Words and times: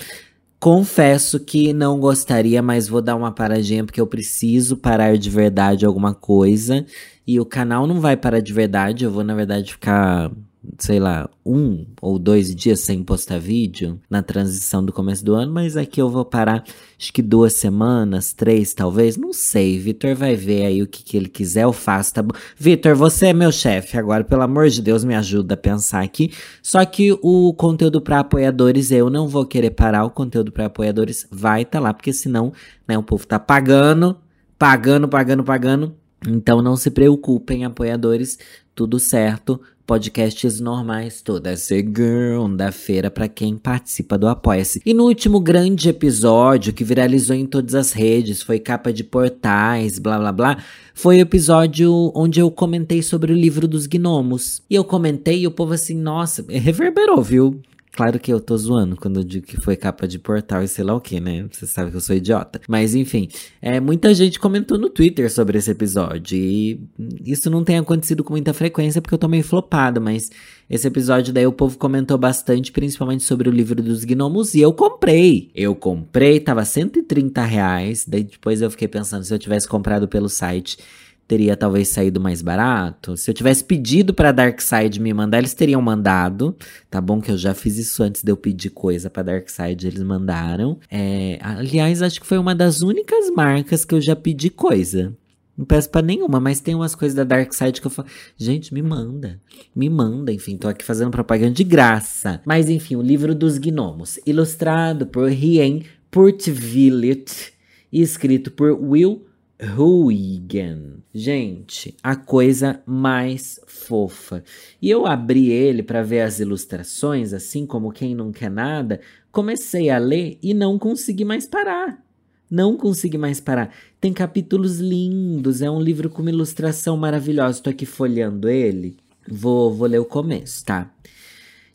Confesso 0.64 1.40
que 1.40 1.74
não 1.74 2.00
gostaria, 2.00 2.62
mas 2.62 2.88
vou 2.88 3.02
dar 3.02 3.16
uma 3.16 3.30
paradinha 3.30 3.84
porque 3.84 4.00
eu 4.00 4.06
preciso 4.06 4.78
parar 4.78 5.18
de 5.18 5.28
verdade 5.28 5.84
alguma 5.84 6.14
coisa. 6.14 6.86
E 7.26 7.38
o 7.38 7.44
canal 7.44 7.86
não 7.86 8.00
vai 8.00 8.16
parar 8.16 8.40
de 8.40 8.50
verdade, 8.50 9.04
eu 9.04 9.10
vou, 9.10 9.22
na 9.22 9.34
verdade, 9.34 9.72
ficar 9.72 10.30
sei 10.78 10.98
lá, 10.98 11.28
um 11.44 11.86
ou 12.00 12.18
dois 12.18 12.54
dias 12.54 12.80
sem 12.80 13.02
postar 13.02 13.38
vídeo 13.38 14.00
na 14.08 14.22
transição 14.22 14.84
do 14.84 14.92
começo 14.92 15.24
do 15.24 15.34
ano, 15.34 15.52
mas 15.52 15.76
aqui 15.76 16.00
eu 16.00 16.08
vou 16.08 16.24
parar, 16.24 16.64
acho 16.98 17.12
que 17.12 17.22
duas 17.22 17.54
semanas, 17.54 18.32
três 18.32 18.74
talvez, 18.74 19.16
não 19.16 19.32
sei. 19.32 19.78
Vitor 19.78 20.14
vai 20.14 20.34
ver 20.34 20.66
aí 20.66 20.82
o 20.82 20.86
que, 20.86 21.02
que 21.02 21.16
ele 21.16 21.28
quiser, 21.28 21.64
eu 21.64 21.72
faço, 21.72 22.14
tá 22.14 22.22
bom? 22.22 22.34
Vitor, 22.56 22.94
você 22.94 23.26
é 23.26 23.32
meu 23.32 23.52
chefe 23.52 23.96
agora, 23.96 24.24
pelo 24.24 24.42
amor 24.42 24.68
de 24.68 24.82
Deus, 24.82 25.04
me 25.04 25.14
ajuda 25.14 25.54
a 25.54 25.56
pensar 25.56 26.02
aqui. 26.02 26.32
Só 26.62 26.84
que 26.84 27.16
o 27.22 27.52
conteúdo 27.54 28.00
para 28.00 28.20
apoiadores, 28.20 28.90
eu 28.90 29.10
não 29.10 29.28
vou 29.28 29.46
querer 29.46 29.70
parar, 29.70 30.04
o 30.04 30.10
conteúdo 30.10 30.52
para 30.52 30.66
apoiadores 30.66 31.26
vai 31.30 31.62
estar 31.62 31.78
tá 31.78 31.84
lá, 31.84 31.94
porque 31.94 32.12
senão, 32.12 32.52
né, 32.86 32.96
o 32.96 33.02
povo 33.02 33.26
tá 33.26 33.38
pagando, 33.38 34.16
pagando, 34.58 35.08
pagando, 35.08 35.44
pagando. 35.44 35.94
Então 36.26 36.62
não 36.62 36.76
se 36.76 36.90
preocupem, 36.90 37.64
apoiadores, 37.64 38.38
tudo 38.74 38.98
certo 38.98 39.60
podcasts 39.86 40.60
normais 40.60 41.20
toda 41.20 41.56
segunda-feira 41.56 43.10
para 43.10 43.28
quem 43.28 43.56
participa 43.56 44.16
do 44.16 44.26
Apoia-se. 44.26 44.80
E 44.84 44.94
no 44.94 45.04
último 45.04 45.38
grande 45.38 45.88
episódio 45.88 46.72
que 46.72 46.84
viralizou 46.84 47.36
em 47.36 47.46
todas 47.46 47.74
as 47.74 47.92
redes, 47.92 48.42
foi 48.42 48.58
capa 48.58 48.92
de 48.92 49.04
portais, 49.04 49.98
blá 49.98 50.18
blá 50.18 50.32
blá, 50.32 50.64
foi 50.94 51.18
o 51.18 51.20
episódio 51.20 52.10
onde 52.14 52.40
eu 52.40 52.50
comentei 52.50 53.02
sobre 53.02 53.32
o 53.32 53.36
livro 53.36 53.68
dos 53.68 53.86
gnomos. 53.86 54.62
E 54.70 54.74
eu 54.74 54.84
comentei 54.84 55.40
e 55.40 55.46
o 55.46 55.50
povo 55.50 55.74
assim, 55.74 55.94
nossa, 55.94 56.44
reverberou, 56.48 57.22
viu? 57.22 57.60
Claro 57.94 58.18
que 58.18 58.32
eu 58.32 58.40
tô 58.40 58.56
zoando 58.56 58.96
quando 58.96 59.20
eu 59.20 59.24
digo 59.24 59.46
que 59.46 59.60
foi 59.60 59.76
capa 59.76 60.08
de 60.08 60.18
portal 60.18 60.64
e 60.64 60.68
sei 60.68 60.82
lá 60.82 60.96
o 60.96 61.00
que, 61.00 61.20
né? 61.20 61.46
Você 61.48 61.64
sabe 61.64 61.92
que 61.92 61.96
eu 61.96 62.00
sou 62.00 62.16
idiota. 62.16 62.60
Mas 62.68 62.92
enfim, 62.92 63.28
é, 63.62 63.78
muita 63.78 64.12
gente 64.12 64.40
comentou 64.40 64.76
no 64.76 64.90
Twitter 64.90 65.32
sobre 65.32 65.58
esse 65.58 65.70
episódio. 65.70 66.36
E 66.36 66.80
isso 67.24 67.48
não 67.48 67.62
tem 67.62 67.78
acontecido 67.78 68.24
com 68.24 68.32
muita 68.32 68.52
frequência 68.52 69.00
porque 69.00 69.14
eu 69.14 69.18
tô 69.18 69.28
meio 69.28 69.44
flopado. 69.44 70.00
Mas 70.00 70.28
esse 70.68 70.88
episódio 70.88 71.32
daí 71.32 71.46
o 71.46 71.52
povo 71.52 71.78
comentou 71.78 72.18
bastante, 72.18 72.72
principalmente 72.72 73.22
sobre 73.22 73.48
o 73.48 73.52
livro 73.52 73.80
dos 73.80 74.04
gnomos. 74.04 74.56
E 74.56 74.60
eu 74.60 74.72
comprei. 74.72 75.52
Eu 75.54 75.76
comprei, 75.76 76.40
tava 76.40 76.64
130 76.64 77.44
reais. 77.44 78.04
Daí 78.08 78.24
depois 78.24 78.60
eu 78.60 78.72
fiquei 78.72 78.88
pensando 78.88 79.22
se 79.22 79.32
eu 79.32 79.38
tivesse 79.38 79.68
comprado 79.68 80.08
pelo 80.08 80.28
site 80.28 80.78
teria 81.26 81.56
talvez 81.56 81.88
saído 81.88 82.20
mais 82.20 82.42
barato. 82.42 83.16
Se 83.16 83.30
eu 83.30 83.34
tivesse 83.34 83.64
pedido 83.64 84.12
para 84.12 84.32
Darkseid 84.32 85.00
me 85.00 85.12
mandar, 85.12 85.38
eles 85.38 85.54
teriam 85.54 85.80
mandado. 85.80 86.56
Tá 86.90 87.00
bom 87.00 87.20
que 87.20 87.30
eu 87.30 87.38
já 87.38 87.54
fiz 87.54 87.78
isso 87.78 88.02
antes 88.02 88.22
de 88.22 88.30
eu 88.30 88.36
pedir 88.36 88.70
coisa 88.70 89.08
para 89.08 89.22
Darkseid, 89.22 89.86
eles 89.86 90.02
mandaram. 90.02 90.78
É, 90.90 91.38
aliás, 91.40 92.02
acho 92.02 92.20
que 92.20 92.26
foi 92.26 92.38
uma 92.38 92.54
das 92.54 92.82
únicas 92.82 93.30
marcas 93.30 93.84
que 93.84 93.94
eu 93.94 94.00
já 94.00 94.14
pedi 94.14 94.50
coisa. 94.50 95.16
Não 95.56 95.64
peço 95.64 95.88
pra 95.88 96.02
nenhuma, 96.02 96.40
mas 96.40 96.60
tem 96.60 96.74
umas 96.74 96.96
coisas 96.96 97.14
da 97.14 97.22
Darkseid 97.22 97.80
que 97.80 97.86
eu 97.86 97.90
falo, 97.90 98.08
gente, 98.36 98.74
me 98.74 98.82
manda, 98.82 99.40
me 99.74 99.88
manda, 99.88 100.32
enfim, 100.32 100.56
tô 100.56 100.66
aqui 100.66 100.84
fazendo 100.84 101.12
propaganda 101.12 101.52
de 101.52 101.62
graça. 101.62 102.40
Mas 102.44 102.68
enfim, 102.68 102.96
o 102.96 103.02
livro 103.02 103.34
dos 103.36 103.56
gnomos, 103.56 104.18
ilustrado 104.26 105.06
por 105.06 105.28
Rien 105.28 105.84
Purtvillet 106.10 107.52
e 107.92 108.02
escrito 108.02 108.50
por 108.50 108.72
Will 108.72 109.24
Huygen. 109.60 111.02
Gente, 111.12 111.96
a 112.02 112.16
coisa 112.16 112.82
mais 112.84 113.60
fofa. 113.66 114.42
E 114.82 114.90
eu 114.90 115.06
abri 115.06 115.50
ele 115.50 115.82
para 115.82 116.02
ver 116.02 116.22
as 116.22 116.40
ilustrações, 116.40 117.32
assim 117.32 117.64
como 117.64 117.92
quem 117.92 118.14
não 118.14 118.32
quer 118.32 118.50
nada. 118.50 119.00
Comecei 119.30 119.90
a 119.90 119.98
ler 119.98 120.38
e 120.42 120.52
não 120.52 120.78
consegui 120.78 121.24
mais 121.24 121.46
parar. 121.46 122.02
Não 122.50 122.76
consegui 122.76 123.16
mais 123.16 123.40
parar. 123.40 123.74
Tem 124.00 124.12
capítulos 124.12 124.78
lindos, 124.78 125.62
é 125.62 125.70
um 125.70 125.80
livro 125.80 126.10
com 126.10 126.22
uma 126.22 126.30
ilustração 126.30 126.96
maravilhosa. 126.96 127.58
Estou 127.58 127.70
aqui 127.70 127.86
folheando 127.86 128.48
ele. 128.48 128.96
Vou, 129.26 129.72
vou 129.72 129.88
ler 129.88 129.98
o 129.98 130.04
começo, 130.04 130.64
tá? 130.64 130.92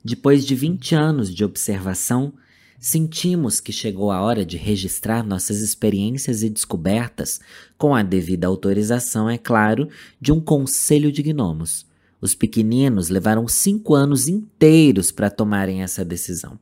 Depois 0.03 0.45
de 0.45 0.55
20 0.55 0.95
anos 0.95 1.33
de 1.33 1.43
observação, 1.43 2.33
sentimos 2.79 3.59
que 3.59 3.73
chegou 3.73 4.11
a 4.11 4.21
hora 4.21 4.45
de 4.45 4.57
registrar 4.57 5.23
nossas 5.23 5.59
experiências 5.59 6.41
e 6.43 6.49
descobertas, 6.49 7.39
com 7.77 7.93
a 7.93 8.01
devida 8.01 8.47
autorização, 8.47 9.29
é 9.29 9.37
claro, 9.37 9.89
de 10.19 10.31
um 10.31 10.39
conselho 10.39 11.11
de 11.11 11.21
gnomos. 11.21 11.85
Os 12.21 12.33
pequeninos 12.33 13.09
levaram 13.09 13.47
cinco 13.47 13.93
anos 13.93 14.27
inteiros 14.27 15.11
para 15.11 15.29
tomarem 15.29 15.83
essa 15.83 16.03
decisão. 16.03 16.57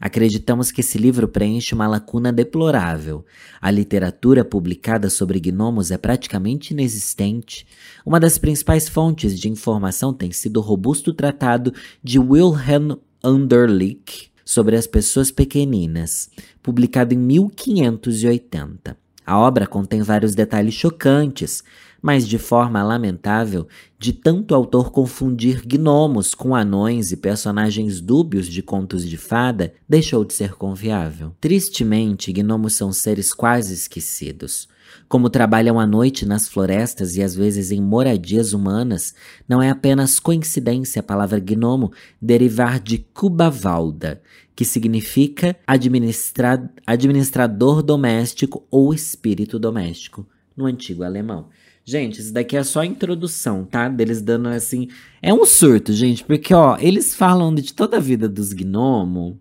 Acreditamos 0.00 0.70
que 0.70 0.80
esse 0.80 0.96
livro 0.96 1.26
preenche 1.26 1.74
uma 1.74 1.88
lacuna 1.88 2.32
deplorável. 2.32 3.24
A 3.60 3.68
literatura 3.68 4.44
publicada 4.44 5.10
sobre 5.10 5.40
gnomos 5.40 5.90
é 5.90 5.98
praticamente 5.98 6.72
inexistente. 6.72 7.66
Uma 8.06 8.20
das 8.20 8.38
principais 8.38 8.88
fontes 8.88 9.38
de 9.38 9.48
informação 9.48 10.14
tem 10.14 10.30
sido 10.30 10.58
o 10.58 10.62
robusto 10.62 11.12
tratado 11.12 11.74
de 12.02 12.18
Wilhelm 12.18 12.96
Underlich, 13.24 14.30
sobre 14.48 14.76
as 14.76 14.86
pessoas 14.86 15.30
pequeninas, 15.30 16.30
publicado 16.62 17.12
em 17.12 17.18
1580. 17.18 18.96
A 19.26 19.38
obra 19.38 19.66
contém 19.66 20.00
vários 20.00 20.34
detalhes 20.34 20.72
chocantes, 20.72 21.62
mas 22.00 22.26
de 22.26 22.38
forma 22.38 22.82
lamentável, 22.82 23.68
de 23.98 24.10
tanto 24.14 24.54
autor 24.54 24.90
confundir 24.90 25.66
gnomos 25.66 26.32
com 26.32 26.56
anões 26.56 27.12
e 27.12 27.16
personagens 27.18 28.00
dúbios 28.00 28.48
de 28.48 28.62
contos 28.62 29.06
de 29.06 29.18
fada, 29.18 29.74
deixou 29.86 30.24
de 30.24 30.32
ser 30.32 30.54
confiável. 30.54 31.34
Tristemente, 31.38 32.32
gnomos 32.32 32.72
são 32.72 32.90
seres 32.90 33.34
quase 33.34 33.74
esquecidos. 33.74 34.66
Como 35.08 35.30
trabalham 35.30 35.80
à 35.80 35.86
noite 35.86 36.26
nas 36.26 36.48
florestas 36.48 37.16
e 37.16 37.22
às 37.22 37.34
vezes 37.34 37.70
em 37.70 37.80
moradias 37.80 38.52
humanas, 38.52 39.14
não 39.48 39.62
é 39.62 39.70
apenas 39.70 40.20
coincidência 40.20 41.00
a 41.00 41.02
palavra 41.02 41.40
gnomo 41.40 41.90
derivar 42.20 42.78
de 42.78 42.98
Cubavalda, 42.98 44.20
que 44.54 44.66
significa 44.66 45.56
administra 45.66 46.70
administrador 46.86 47.82
doméstico 47.82 48.66
ou 48.70 48.92
espírito 48.92 49.58
doméstico, 49.58 50.26
no 50.54 50.66
antigo 50.66 51.02
alemão. 51.02 51.46
Gente, 51.86 52.20
isso 52.20 52.34
daqui 52.34 52.54
é 52.54 52.62
só 52.62 52.80
a 52.80 52.86
introdução, 52.86 53.64
tá? 53.64 53.88
Deles 53.88 54.20
dando 54.20 54.48
assim. 54.48 54.88
É 55.22 55.32
um 55.32 55.46
surto, 55.46 55.90
gente, 55.94 56.22
porque, 56.22 56.52
ó, 56.52 56.76
eles 56.78 57.14
falam 57.14 57.54
de 57.54 57.72
toda 57.72 57.96
a 57.96 58.00
vida 58.00 58.28
dos 58.28 58.52
gnomos 58.52 59.36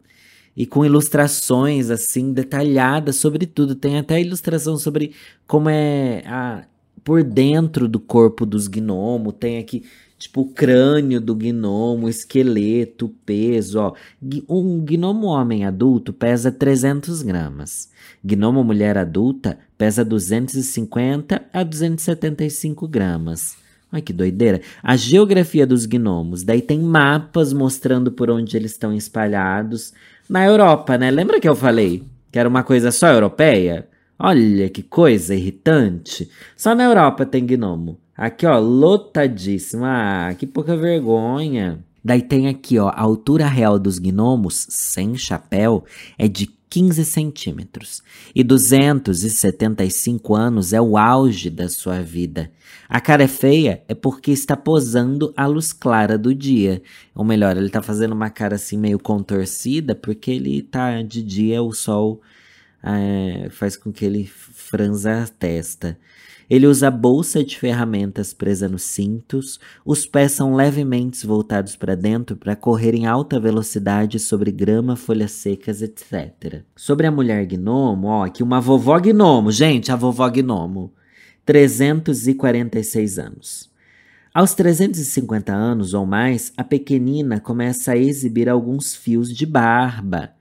e 0.57 0.65
com 0.65 0.83
ilustrações 0.83 1.91
assim 1.91 2.33
detalhadas 2.33 3.17
sobre 3.17 3.45
tudo. 3.45 3.75
Tem 3.75 3.99
até 3.99 4.19
ilustração 4.19 4.75
sobre 4.75 5.13
como 5.45 5.69
é 5.69 6.23
a 6.25 6.63
por 7.03 7.23
dentro 7.23 7.87
do 7.87 7.99
corpo 7.99 8.43
dos 8.43 8.67
gnomos. 8.67 9.35
Tem 9.39 9.59
aqui 9.59 9.83
tipo 10.17 10.41
o 10.41 10.49
crânio 10.49 11.21
do 11.21 11.35
gnomo, 11.35 12.09
esqueleto, 12.09 13.13
peso, 13.23 13.79
ó. 13.79 13.93
Um 14.49 14.83
gnomo 14.83 15.27
homem 15.27 15.63
adulto 15.63 16.11
pesa 16.11 16.51
300 16.51 17.21
gramas. 17.21 17.89
Gnomo 18.23 18.63
mulher 18.63 18.97
adulta 18.97 19.59
pesa 19.77 20.03
250 20.03 21.45
a 21.53 21.63
275 21.63 22.87
gramas. 22.87 23.55
Ai 23.91 24.01
que 24.01 24.11
doideira. 24.11 24.59
A 24.83 24.97
geografia 24.97 25.65
dos 25.65 25.85
gnomos. 25.85 26.43
Daí 26.43 26.61
tem 26.61 26.79
mapas 26.79 27.53
mostrando 27.53 28.11
por 28.11 28.29
onde 28.29 28.57
eles 28.57 28.71
estão 28.71 28.93
espalhados 28.93 29.93
na 30.29 30.45
Europa, 30.45 30.97
né? 30.97 31.09
Lembra 31.11 31.39
que 31.39 31.47
eu 31.47 31.55
falei 31.55 32.03
Que 32.31 32.39
era 32.39 32.49
uma 32.49 32.63
coisa 32.63 32.91
só 32.91 33.07
europeia? 33.07 33.87
Olha 34.19 34.69
que 34.69 34.81
coisa 34.81 35.35
irritante. 35.35 36.29
Só 36.55 36.73
na 36.73 36.83
Europa 36.83 37.25
tem 37.25 37.45
gnomo. 37.45 37.99
Aqui, 38.15 38.45
ó, 38.47 38.57
lotadíssimo. 38.57 39.85
Ah, 39.85 40.33
que 40.37 40.47
pouca 40.47 40.75
vergonha. 40.75 41.79
Daí 42.03 42.21
tem 42.21 42.47
aqui, 42.47 42.79
ó, 42.79 42.87
a 42.87 43.01
altura 43.01 43.45
real 43.45 43.77
dos 43.77 43.99
gnomos, 43.99 44.65
sem 44.69 45.17
chapéu, 45.17 45.83
é 46.17 46.27
de 46.27 46.47
15 46.69 47.05
centímetros. 47.05 48.01
E 48.35 48.43
275 48.43 50.35
anos 50.35 50.73
é 50.73 50.81
o 50.81 50.97
auge 50.97 51.49
da 51.49 51.69
sua 51.69 52.01
vida. 52.01 52.51
A 52.89 52.99
cara 53.01 53.23
é 53.23 53.27
feia 53.27 53.83
é 53.87 53.93
porque 53.93 54.31
está 54.31 54.55
posando 54.55 55.33
à 55.35 55.45
luz 55.45 55.73
clara 55.73 56.17
do 56.17 56.33
dia. 56.33 56.81
Ou 57.15 57.23
melhor, 57.23 57.57
ele 57.57 57.67
está 57.67 57.81
fazendo 57.81 58.13
uma 58.13 58.29
cara 58.29 58.55
assim 58.55 58.77
meio 58.77 58.99
contorcida 58.99 59.95
porque 59.95 60.31
ele 60.31 60.61
tá 60.61 61.01
de 61.01 61.21
dia, 61.21 61.61
o 61.61 61.73
sol 61.73 62.21
é, 62.83 63.49
faz 63.49 63.75
com 63.75 63.91
que 63.91 64.05
ele 64.05 64.25
franza 64.25 65.23
a 65.23 65.27
testa. 65.27 65.97
Ele 66.49 66.65
usa 66.65 66.89
bolsa 66.89 67.43
de 67.43 67.57
ferramentas 67.57 68.33
presa 68.33 68.69
nos 68.69 68.83
cintos, 68.83 69.59
os 69.85 70.05
pés 70.05 70.31
são 70.31 70.55
levemente 70.55 71.27
voltados 71.27 71.75
para 71.75 71.93
dentro 71.93 72.37
para 72.37 72.55
correr 72.55 72.95
em 72.95 73.05
alta 73.05 73.37
velocidade 73.37 74.17
sobre 74.17 74.49
grama, 74.49 74.95
folhas 74.95 75.31
secas, 75.31 75.81
etc. 75.81 76.63
Sobre 76.75 77.05
a 77.05 77.11
mulher 77.11 77.45
gnomo, 77.45 78.07
ó, 78.07 78.25
aqui 78.25 78.41
uma 78.41 78.61
vovó 78.61 78.97
gnomo, 78.97 79.51
gente, 79.51 79.91
a 79.91 79.95
vovó 79.97 80.29
gnomo, 80.29 80.93
346 81.45 83.19
anos. 83.19 83.69
Aos 84.33 84.53
350 84.53 85.51
anos 85.51 85.93
ou 85.93 86.05
mais, 86.05 86.53
a 86.55 86.63
pequenina 86.63 87.39
começa 87.39 87.93
a 87.93 87.97
exibir 87.97 88.47
alguns 88.47 88.95
fios 88.95 89.35
de 89.35 89.45
barba. 89.45 90.31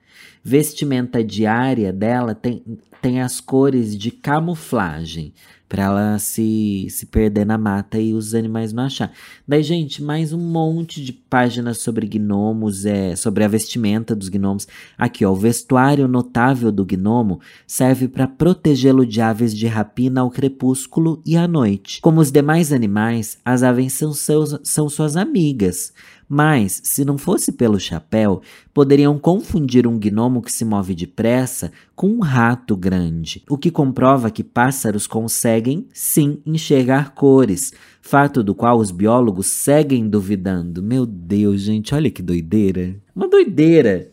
Vestimenta 0.45 1.25
diária 1.25 1.93
dela 1.93 2.35
tem, 2.35 2.63
tem 3.07 3.21
as 3.21 3.41
cores 3.41 3.97
de 3.97 4.11
camuflagem, 4.11 5.33
para 5.69 5.85
ela 5.85 6.19
se, 6.19 6.89
se 6.91 7.07
perder 7.07 7.47
na 7.47 7.57
mata 7.57 8.01
e 8.01 8.13
os 8.13 8.35
animais 8.35 8.73
não 8.73 8.83
achar. 8.83 9.13
Daí, 9.47 9.63
gente, 9.63 10.03
mais 10.03 10.33
um 10.33 10.41
monte 10.41 11.01
de 11.05 11.13
páginas 11.13 11.79
sobre 11.79 12.09
gnomos, 12.09 12.85
é, 12.85 13.15
sobre 13.15 13.45
a 13.45 13.49
vestimenta 13.49 14.15
dos 14.15 14.29
gnomos. 14.29 14.67
Aqui, 14.99 15.25
ó, 15.25 15.31
o 15.31 15.37
vestuário 15.37 16.09
notável 16.09 16.73
do 16.73 16.85
gnomo 16.85 17.39
serve 17.65 18.09
para 18.09 18.27
protegê-lo 18.27 19.07
de 19.07 19.21
aves 19.21 19.55
de 19.55 19.69
rapina 19.69 20.23
ao 20.23 20.31
crepúsculo 20.31 21.23
e 21.25 21.37
à 21.37 21.47
noite. 21.47 22.01
Como 22.01 22.21
os 22.21 22.33
demais 22.33 22.73
animais, 22.73 23.39
as 23.45 23.63
aves 23.63 23.93
são, 23.93 24.13
seus, 24.13 24.59
são 24.65 24.89
suas 24.89 25.17
amigas. 25.17 25.93
Mas, 26.29 26.81
se 26.83 27.05
não 27.05 27.17
fosse 27.17 27.53
pelo 27.53 27.79
chapéu, 27.79 28.43
poderiam 28.75 29.17
confundir 29.17 29.87
um 29.87 29.99
gnomo 29.99 30.43
que 30.43 30.51
se 30.51 30.65
move 30.65 30.95
depressa 30.95 31.71
com 31.95 32.09
um 32.09 32.21
rato 32.21 32.77
grande, 32.77 33.45
o 33.49 33.57
que 33.57 33.71
comprova 33.71 34.31
que 34.31 34.43
pássaros 34.43 35.07
conseguem, 35.07 35.87
sim, 35.93 36.41
enxergar 36.45 37.15
cores, 37.15 37.73
fato 38.03 38.43
do 38.43 38.55
qual 38.55 38.79
os 38.79 38.91
biólogos 38.91 39.47
seguem 39.47 40.09
duvidando. 40.09 40.83
Meu 40.83 41.07
Deus, 41.07 41.63
gente, 41.63 41.95
olha 41.95 42.11
que 42.11 42.23
doideira! 42.23 42.97
Uma 43.15 43.29
doideira! 43.29 44.11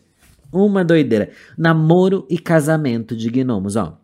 Uma 0.52 0.84
doideira. 0.84 1.30
Namoro 1.58 2.24
e 2.30 2.38
casamento 2.38 3.16
de 3.16 3.28
gnomos, 3.28 3.74
ó. 3.74 3.98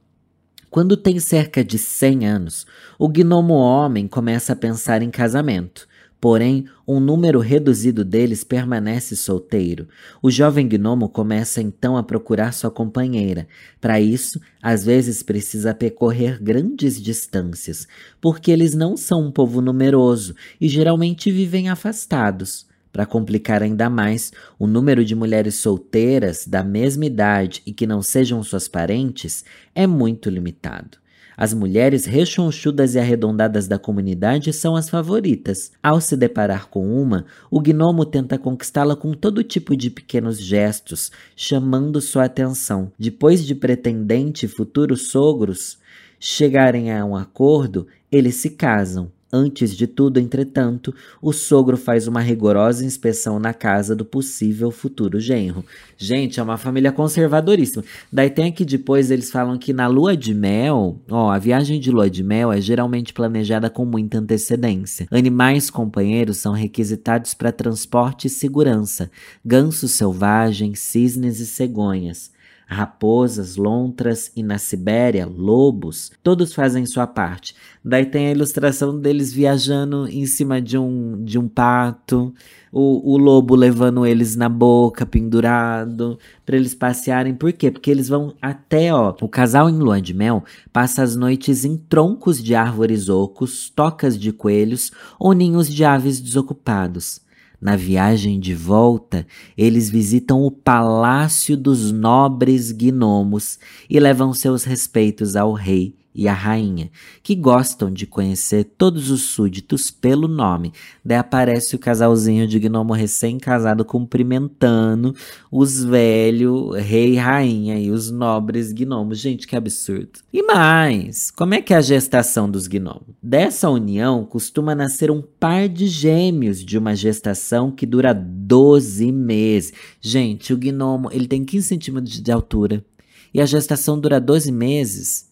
Quando 0.68 0.96
tem 0.96 1.20
cerca 1.20 1.64
de 1.64 1.78
100 1.78 2.26
anos, 2.26 2.66
o 2.98 3.08
gnomo 3.08 3.54
homem 3.54 4.08
começa 4.08 4.52
a 4.52 4.56
pensar 4.56 5.00
em 5.00 5.10
casamento. 5.10 5.86
Porém, 6.20 6.66
um 6.86 7.00
número 7.00 7.40
reduzido 7.40 8.04
deles 8.04 8.44
permanece 8.44 9.16
solteiro. 9.16 9.88
O 10.20 10.30
jovem 10.30 10.68
gnomo 10.68 11.08
começa 11.08 11.62
então 11.62 11.96
a 11.96 12.02
procurar 12.02 12.52
sua 12.52 12.70
companheira. 12.70 13.48
Para 13.80 13.98
isso, 13.98 14.38
às 14.62 14.84
vezes 14.84 15.22
precisa 15.22 15.72
percorrer 15.72 16.42
grandes 16.42 17.00
distâncias, 17.00 17.88
porque 18.20 18.50
eles 18.50 18.74
não 18.74 18.98
são 18.98 19.28
um 19.28 19.32
povo 19.32 19.62
numeroso 19.62 20.34
e 20.60 20.68
geralmente 20.68 21.30
vivem 21.30 21.70
afastados. 21.70 22.68
Para 22.92 23.06
complicar 23.06 23.62
ainda 23.62 23.88
mais, 23.88 24.30
o 24.58 24.66
número 24.66 25.04
de 25.04 25.14
mulheres 25.14 25.54
solteiras 25.54 26.44
da 26.46 26.62
mesma 26.62 27.06
idade 27.06 27.62
e 27.64 27.72
que 27.72 27.86
não 27.86 28.02
sejam 28.02 28.42
suas 28.42 28.68
parentes 28.68 29.42
é 29.74 29.86
muito 29.86 30.28
limitado. 30.28 30.98
As 31.40 31.54
mulheres 31.54 32.04
rechonchudas 32.04 32.94
e 32.94 32.98
arredondadas 32.98 33.66
da 33.66 33.78
comunidade 33.78 34.52
são 34.52 34.76
as 34.76 34.90
favoritas. 34.90 35.72
Ao 35.82 35.98
se 35.98 36.14
deparar 36.14 36.68
com 36.68 36.86
uma, 37.02 37.24
o 37.50 37.62
gnomo 37.62 38.04
tenta 38.04 38.36
conquistá-la 38.36 38.94
com 38.94 39.14
todo 39.14 39.42
tipo 39.42 39.74
de 39.74 39.88
pequenos 39.88 40.38
gestos, 40.38 41.10
chamando 41.34 41.98
sua 41.98 42.26
atenção. 42.26 42.92
Depois 42.98 43.46
de 43.46 43.54
pretendente 43.54 44.44
e 44.44 44.48
futuros 44.50 45.08
sogros 45.08 45.78
chegarem 46.18 46.92
a 46.92 47.06
um 47.06 47.16
acordo, 47.16 47.86
eles 48.12 48.34
se 48.34 48.50
casam. 48.50 49.10
Antes 49.32 49.76
de 49.76 49.86
tudo, 49.86 50.18
entretanto, 50.18 50.92
o 51.22 51.32
sogro 51.32 51.76
faz 51.76 52.08
uma 52.08 52.20
rigorosa 52.20 52.84
inspeção 52.84 53.38
na 53.38 53.54
casa 53.54 53.94
do 53.94 54.04
possível 54.04 54.72
futuro 54.72 55.20
genro. 55.20 55.64
Gente, 55.96 56.40
é 56.40 56.42
uma 56.42 56.56
família 56.56 56.90
conservadoríssima. 56.90 57.84
Daí 58.12 58.28
tem 58.28 58.48
aqui 58.48 58.64
depois 58.64 59.10
eles 59.10 59.30
falam 59.30 59.56
que 59.56 59.72
na 59.72 59.86
lua 59.86 60.16
de 60.16 60.34
mel, 60.34 61.00
ó, 61.08 61.30
a 61.30 61.38
viagem 61.38 61.78
de 61.78 61.92
lua 61.92 62.10
de 62.10 62.24
mel 62.24 62.52
é 62.52 62.60
geralmente 62.60 63.12
planejada 63.12 63.70
com 63.70 63.84
muita 63.84 64.18
antecedência. 64.18 65.06
Animais 65.12 65.70
companheiros 65.70 66.38
são 66.38 66.52
requisitados 66.52 67.32
para 67.32 67.52
transporte 67.52 68.26
e 68.26 68.30
segurança: 68.30 69.10
gansos 69.44 69.92
selvagens, 69.92 70.80
cisnes 70.80 71.38
e 71.38 71.46
cegonhas 71.46 72.32
raposas, 72.70 73.56
lontras 73.56 74.30
e 74.36 74.44
na 74.44 74.56
Sibéria, 74.56 75.26
lobos, 75.26 76.12
todos 76.22 76.54
fazem 76.54 76.86
sua 76.86 77.04
parte. 77.04 77.52
Daí 77.84 78.06
tem 78.06 78.28
a 78.28 78.30
ilustração 78.30 78.96
deles 78.96 79.32
viajando 79.32 80.06
em 80.08 80.24
cima 80.24 80.60
de 80.62 80.78
um, 80.78 81.22
de 81.24 81.36
um 81.36 81.48
pato, 81.48 82.32
o, 82.70 83.14
o 83.14 83.18
lobo 83.18 83.56
levando 83.56 84.06
eles 84.06 84.36
na 84.36 84.48
boca, 84.48 85.04
pendurado, 85.04 86.16
para 86.46 86.56
eles 86.56 86.72
passearem. 86.72 87.34
Por 87.34 87.52
quê? 87.52 87.72
Porque 87.72 87.90
eles 87.90 88.08
vão 88.08 88.34
até, 88.40 88.94
ó, 88.94 89.16
o 89.20 89.28
casal 89.28 89.68
em 89.68 89.76
lua 89.76 90.00
de 90.00 90.14
mel 90.14 90.44
passa 90.72 91.02
as 91.02 91.16
noites 91.16 91.64
em 91.64 91.76
troncos 91.76 92.40
de 92.40 92.54
árvores 92.54 93.08
ocos, 93.08 93.68
tocas 93.68 94.16
de 94.16 94.32
coelhos 94.32 94.92
ou 95.18 95.32
ninhos 95.32 95.68
de 95.68 95.84
aves 95.84 96.20
desocupados. 96.20 97.20
Na 97.60 97.76
viagem 97.76 98.40
de 98.40 98.54
volta, 98.54 99.26
eles 99.56 99.90
visitam 99.90 100.42
o 100.42 100.50
palácio 100.50 101.56
dos 101.56 101.92
nobres 101.92 102.72
gnomos 102.72 103.58
e 103.88 104.00
levam 104.00 104.32
seus 104.32 104.64
respeitos 104.64 105.36
ao 105.36 105.52
rei 105.52 105.99
e 106.14 106.26
a 106.26 106.32
rainha, 106.32 106.90
que 107.22 107.34
gostam 107.34 107.90
de 107.90 108.06
conhecer 108.06 108.64
todos 108.76 109.10
os 109.10 109.22
súditos 109.22 109.90
pelo 109.90 110.26
nome. 110.26 110.72
Daí 111.04 111.18
aparece 111.18 111.76
o 111.76 111.78
casalzinho 111.78 112.46
de 112.48 112.58
gnomo 112.58 112.92
recém-casado 112.92 113.84
cumprimentando 113.84 115.14
os 115.50 115.82
velhos 115.84 116.76
rei 116.76 117.14
e 117.14 117.16
rainha 117.16 117.78
e 117.78 117.90
os 117.90 118.10
nobres 118.10 118.72
gnomos. 118.72 119.18
Gente, 119.18 119.46
que 119.46 119.54
absurdo. 119.54 120.20
E 120.32 120.42
mais, 120.42 121.30
como 121.30 121.54
é 121.54 121.62
que 121.62 121.72
é 121.72 121.76
a 121.76 121.80
gestação 121.80 122.50
dos 122.50 122.66
gnomos? 122.66 123.14
Dessa 123.22 123.70
união 123.70 124.24
costuma 124.24 124.74
nascer 124.74 125.10
um 125.10 125.22
par 125.22 125.68
de 125.68 125.86
gêmeos 125.86 126.64
de 126.64 126.76
uma 126.76 126.94
gestação 126.94 127.70
que 127.70 127.86
dura 127.86 128.12
12 128.12 129.12
meses. 129.12 129.72
Gente, 130.00 130.52
o 130.52 130.58
gnomo, 130.58 131.08
ele 131.12 131.28
tem 131.28 131.44
15 131.44 131.66
centímetros 131.66 132.20
de 132.20 132.32
altura. 132.32 132.84
E 133.32 133.40
a 133.40 133.46
gestação 133.46 133.98
dura 133.98 134.20
12 134.20 134.50
meses. 134.50 135.29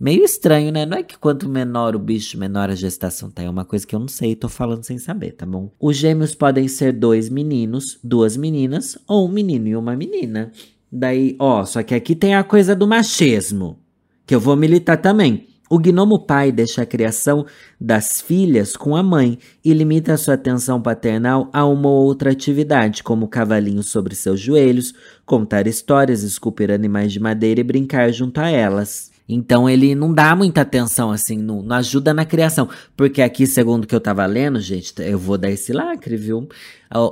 Meio 0.00 0.22
estranho, 0.24 0.70
né? 0.70 0.86
Não 0.86 0.96
é 0.96 1.02
que 1.02 1.18
quanto 1.18 1.48
menor 1.48 1.96
o 1.96 1.98
bicho, 1.98 2.38
menor 2.38 2.70
a 2.70 2.74
gestação 2.76 3.28
tá. 3.30 3.42
É 3.42 3.50
uma 3.50 3.64
coisa 3.64 3.84
que 3.84 3.96
eu 3.96 3.98
não 3.98 4.06
sei, 4.06 4.36
tô 4.36 4.48
falando 4.48 4.84
sem 4.84 4.96
saber, 4.96 5.32
tá 5.32 5.44
bom? 5.44 5.72
Os 5.80 5.96
gêmeos 5.96 6.36
podem 6.36 6.68
ser 6.68 6.92
dois 6.92 7.28
meninos, 7.28 7.98
duas 8.02 8.36
meninas, 8.36 8.96
ou 9.08 9.26
um 9.26 9.32
menino 9.32 9.66
e 9.66 9.74
uma 9.74 9.96
menina. 9.96 10.52
Daí, 10.90 11.34
ó, 11.38 11.64
só 11.64 11.82
que 11.82 11.96
aqui 11.96 12.14
tem 12.14 12.36
a 12.36 12.44
coisa 12.44 12.76
do 12.76 12.86
machismo, 12.86 13.80
que 14.24 14.34
eu 14.34 14.40
vou 14.40 14.54
militar 14.54 14.98
também. 14.98 15.48
O 15.68 15.78
gnomo 15.78 16.20
pai 16.20 16.50
deixa 16.52 16.82
a 16.82 16.86
criação 16.86 17.44
das 17.78 18.22
filhas 18.22 18.74
com 18.74 18.96
a 18.96 19.02
mãe 19.02 19.36
e 19.62 19.74
limita 19.74 20.16
sua 20.16 20.34
atenção 20.34 20.80
paternal 20.80 21.50
a 21.52 21.66
uma 21.66 21.88
ou 21.90 22.06
outra 22.06 22.30
atividade, 22.30 23.02
como 23.02 23.28
cavalinho 23.28 23.82
sobre 23.82 24.14
seus 24.14 24.40
joelhos, 24.40 24.94
contar 25.26 25.66
histórias, 25.66 26.22
esculpir 26.22 26.70
animais 26.70 27.12
de 27.12 27.20
madeira 27.20 27.60
e 27.60 27.64
brincar 27.64 28.10
junto 28.12 28.40
a 28.40 28.48
elas. 28.48 29.17
Então 29.28 29.68
ele 29.68 29.94
não 29.94 30.12
dá 30.14 30.34
muita 30.34 30.62
atenção, 30.62 31.10
assim, 31.10 31.36
não, 31.36 31.62
não, 31.62 31.76
ajuda 31.76 32.14
na 32.14 32.24
criação. 32.24 32.68
Porque 32.96 33.20
aqui, 33.20 33.46
segundo 33.46 33.84
o 33.84 33.86
que 33.86 33.94
eu 33.94 34.00
tava 34.00 34.24
lendo, 34.24 34.58
gente, 34.60 34.94
eu 34.98 35.18
vou 35.18 35.36
dar 35.36 35.50
esse 35.50 35.72
lacre, 35.72 36.16
viu? 36.16 36.48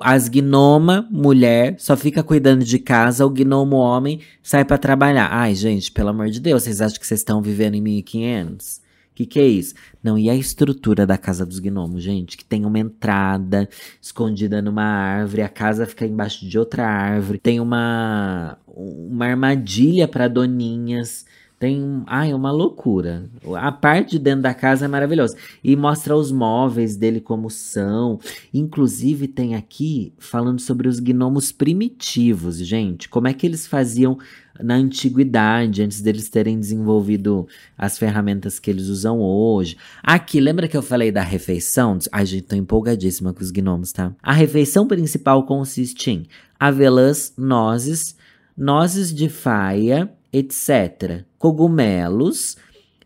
As 0.01 0.29
gnoma, 0.29 1.07
mulher, 1.11 1.77
só 1.79 1.97
fica 1.97 2.23
cuidando 2.23 2.65
de 2.65 2.79
casa, 2.79 3.27
o 3.27 3.31
gnomo 3.31 3.77
homem 3.77 4.21
sai 4.43 4.65
para 4.65 4.79
trabalhar. 4.79 5.29
Ai, 5.31 5.55
gente, 5.55 5.93
pelo 5.93 6.09
amor 6.09 6.31
de 6.31 6.41
Deus, 6.41 6.63
vocês 6.63 6.81
acham 6.81 6.99
que 6.99 7.07
vocês 7.07 7.21
estão 7.21 7.43
vivendo 7.43 7.75
em 7.75 7.83
1500? 7.83 8.87
que, 9.17 9.25
que 9.25 9.41
é 9.41 9.47
isso? 9.47 9.75
Não, 10.03 10.19
e 10.19 10.29
a 10.29 10.35
estrutura 10.35 11.07
da 11.07 11.17
casa 11.17 11.47
dos 11.47 11.59
gnomos, 11.59 12.03
gente? 12.03 12.37
Que 12.37 12.45
tem 12.45 12.67
uma 12.67 12.79
entrada 12.79 13.67
escondida 14.01 14.61
numa 14.61 14.85
árvore, 14.85 15.41
a 15.43 15.49
casa 15.49 15.87
fica 15.87 16.07
embaixo 16.07 16.47
de 16.47 16.59
outra 16.59 16.87
árvore, 16.87 17.39
tem 17.39 17.59
uma, 17.59 18.59
uma 18.67 19.25
armadilha 19.25 20.07
para 20.07 20.29
doninhas. 20.29 21.25
Tem. 21.59 22.03
Ai, 22.07 22.35
uma 22.35 22.51
loucura. 22.51 23.31
A 23.55 23.73
parte 23.73 24.13
de 24.13 24.19
dentro 24.19 24.43
da 24.43 24.53
casa 24.53 24.85
é 24.85 24.89
maravilhosa. 24.89 25.37
E 25.65 25.75
mostra 25.75 26.15
os 26.15 26.31
móveis 26.31 26.97
dele 26.97 27.21
como 27.21 27.49
são. 27.49 28.21
Inclusive, 28.53 29.27
tem 29.27 29.55
aqui 29.55 30.13
falando 30.19 30.61
sobre 30.61 30.87
os 30.87 31.01
gnomos 31.01 31.53
primitivos, 31.53 32.59
gente. 32.59 33.09
Como 33.09 33.27
é 33.27 33.33
que 33.33 33.47
eles 33.47 33.67
faziam 33.67 34.19
na 34.63 34.75
antiguidade, 34.75 35.83
antes 35.83 36.01
deles 36.01 36.29
terem 36.29 36.59
desenvolvido 36.59 37.47
as 37.77 37.99
ferramentas 37.99 38.59
que 38.59 38.71
eles 38.71 38.89
usam 38.89 39.21
hoje. 39.21 39.77
Aqui, 40.03 40.41
lembra 40.41 40.69
que 40.69 40.77
eu 40.77 40.83
falei 40.83 41.13
da 41.13 41.23
refeição? 41.23 41.99
Ai, 42.13 42.27
gente, 42.27 42.45
tô 42.45 42.57
empolgadíssima 42.57 43.33
com 43.33 43.43
os 43.43 43.51
gnomos, 43.51 43.93
tá? 43.93 44.15
A 44.23 44.33
refeição 44.33 44.87
principal 44.87 45.45
consiste 45.45 46.11
em 46.11 46.27
avelãs, 46.59 47.33
nozes, 47.37 48.17
nozes 48.57 49.15
de 49.15 49.29
faia, 49.29 50.11
etc. 50.33 51.25
Cogumelos, 51.38 52.56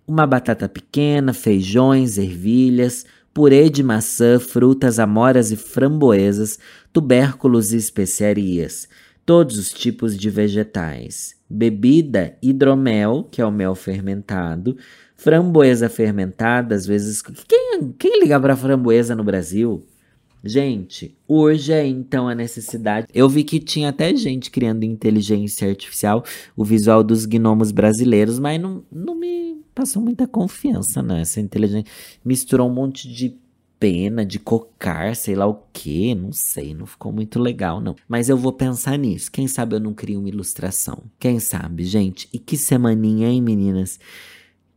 uma 0.06 0.26
batata 0.26 0.68
pequena, 0.68 1.32
feijões, 1.32 2.18
ervilhas, 2.18 3.04
purê 3.32 3.70
de 3.70 3.82
maçã, 3.82 4.38
frutas, 4.38 4.98
amoras 4.98 5.50
e 5.50 5.56
framboesas, 5.56 6.58
tubérculos 6.92 7.72
e 7.72 7.76
especiarias 7.76 8.88
todos 9.30 9.58
os 9.58 9.70
tipos 9.72 10.18
de 10.18 10.28
vegetais, 10.28 11.36
bebida 11.48 12.36
hidromel, 12.42 13.28
que 13.30 13.40
é 13.40 13.46
o 13.46 13.50
mel 13.52 13.76
fermentado, 13.76 14.76
framboesa 15.16 15.88
fermentada, 15.88 16.74
às 16.74 16.84
vezes. 16.84 17.22
Quem, 17.22 17.94
quem 17.96 18.20
liga 18.20 18.40
para 18.40 18.56
framboesa 18.56 19.14
no 19.14 19.22
Brasil? 19.22 19.86
Gente, 20.42 21.14
hoje 21.28 21.72
é 21.72 21.86
então 21.86 22.26
a 22.26 22.34
necessidade. 22.34 23.06
Eu 23.12 23.28
vi 23.28 23.44
que 23.44 23.60
tinha 23.60 23.90
até 23.90 24.14
gente 24.16 24.50
criando 24.50 24.84
inteligência 24.84 25.68
artificial, 25.68 26.24
o 26.56 26.64
visual 26.64 27.04
dos 27.04 27.26
gnomos 27.26 27.70
brasileiros, 27.70 28.38
mas 28.38 28.60
não, 28.60 28.82
não 28.90 29.14
me 29.14 29.58
passou 29.74 30.02
muita 30.02 30.26
confiança 30.26 31.02
nessa 31.02 31.40
inteligência. 31.40 31.90
Misturou 32.24 32.68
um 32.68 32.72
monte 32.72 33.06
de 33.06 33.36
pena 33.78 34.26
de 34.26 34.38
cocar, 34.38 35.16
sei 35.16 35.34
lá 35.34 35.46
o 35.46 35.62
que, 35.72 36.14
não 36.14 36.32
sei, 36.32 36.74
não 36.74 36.84
ficou 36.84 37.10
muito 37.10 37.40
legal 37.40 37.80
não. 37.80 37.96
Mas 38.06 38.28
eu 38.28 38.36
vou 38.36 38.52
pensar 38.52 38.98
nisso. 38.98 39.32
Quem 39.32 39.48
sabe 39.48 39.74
eu 39.74 39.80
não 39.80 39.94
crio 39.94 40.20
uma 40.20 40.28
ilustração? 40.28 41.02
Quem 41.18 41.40
sabe, 41.40 41.84
gente? 41.84 42.28
E 42.30 42.38
que 42.38 42.58
semaninha, 42.58 43.28
hein, 43.28 43.40
meninas? 43.40 43.98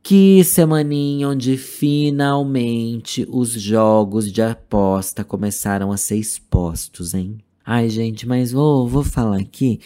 Que 0.05 0.43
semaninha 0.43 1.29
onde 1.29 1.55
finalmente 1.55 3.25
os 3.29 3.51
jogos 3.51 4.29
de 4.29 4.41
aposta 4.41 5.23
começaram 5.23 5.93
a 5.93 5.97
ser 5.97 6.17
expostos, 6.17 7.13
hein? 7.13 7.37
Ai, 7.65 7.89
gente, 7.89 8.27
mas 8.27 8.51
vou, 8.51 8.85
vou 8.85 9.01
falar 9.01 9.39
aqui. 9.39 9.79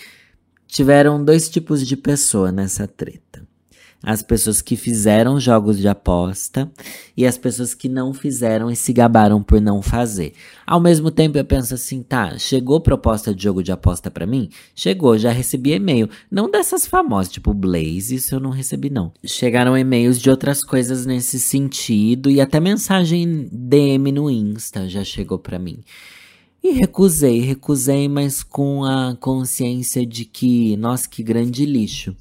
Tiveram 0.66 1.24
dois 1.24 1.48
tipos 1.48 1.86
de 1.86 1.96
pessoa 1.96 2.52
nessa 2.52 2.88
treta 2.88 3.27
as 4.02 4.22
pessoas 4.22 4.62
que 4.62 4.76
fizeram 4.76 5.40
jogos 5.40 5.78
de 5.78 5.88
aposta 5.88 6.72
e 7.16 7.26
as 7.26 7.38
pessoas 7.38 7.74
que 7.74 7.90
não 7.90 8.14
fizeram 8.14 8.70
e 8.70 8.76
se 8.76 8.94
gabaram 8.94 9.42
por 9.42 9.60
não 9.60 9.82
fazer. 9.82 10.34
Ao 10.66 10.80
mesmo 10.80 11.10
tempo 11.10 11.38
eu 11.38 11.46
penso 11.46 11.74
assim, 11.74 12.04
tá, 12.04 12.38
chegou 12.38 12.80
proposta 12.80 13.34
de 13.34 13.44
jogo 13.44 13.64
de 13.64 13.72
aposta 13.72 14.12
para 14.12 14.28
mim? 14.28 14.50
Chegou, 14.76 15.18
já 15.18 15.32
recebi 15.32 15.74
e-mail, 15.74 16.10
não 16.30 16.50
dessas 16.50 16.86
famosas, 16.86 17.32
tipo 17.32 17.54
Blaze, 17.54 18.16
isso 18.16 18.36
eu 18.36 18.40
não 18.40 18.52
recebi 18.52 18.90
não. 18.90 19.12
Chegaram 19.26 19.78
e-mails 19.78 20.20
de 20.20 20.30
outras 20.30 20.64
coisas 20.64 21.06
nesse 21.06 21.40
sentido 21.40 22.30
e 22.30 22.40
até 22.40 22.60
mensagem 22.60 23.50
DM 23.52 24.12
no 24.12 24.30
Insta 24.30 24.88
já 24.88 25.04
chegou 25.04 25.40
para 25.40 25.58
mim. 25.58 25.80
E 26.64 26.72
recusei, 26.72 27.40
recusei, 27.40 28.10
mas 28.10 28.44
com 28.44 28.84
a 28.84 29.16
consciência 29.20 30.06
de 30.06 30.26
que, 30.26 30.76
nossa, 30.76 31.08
que 31.08 31.24
grande 31.24 31.66
lixo 31.66 32.16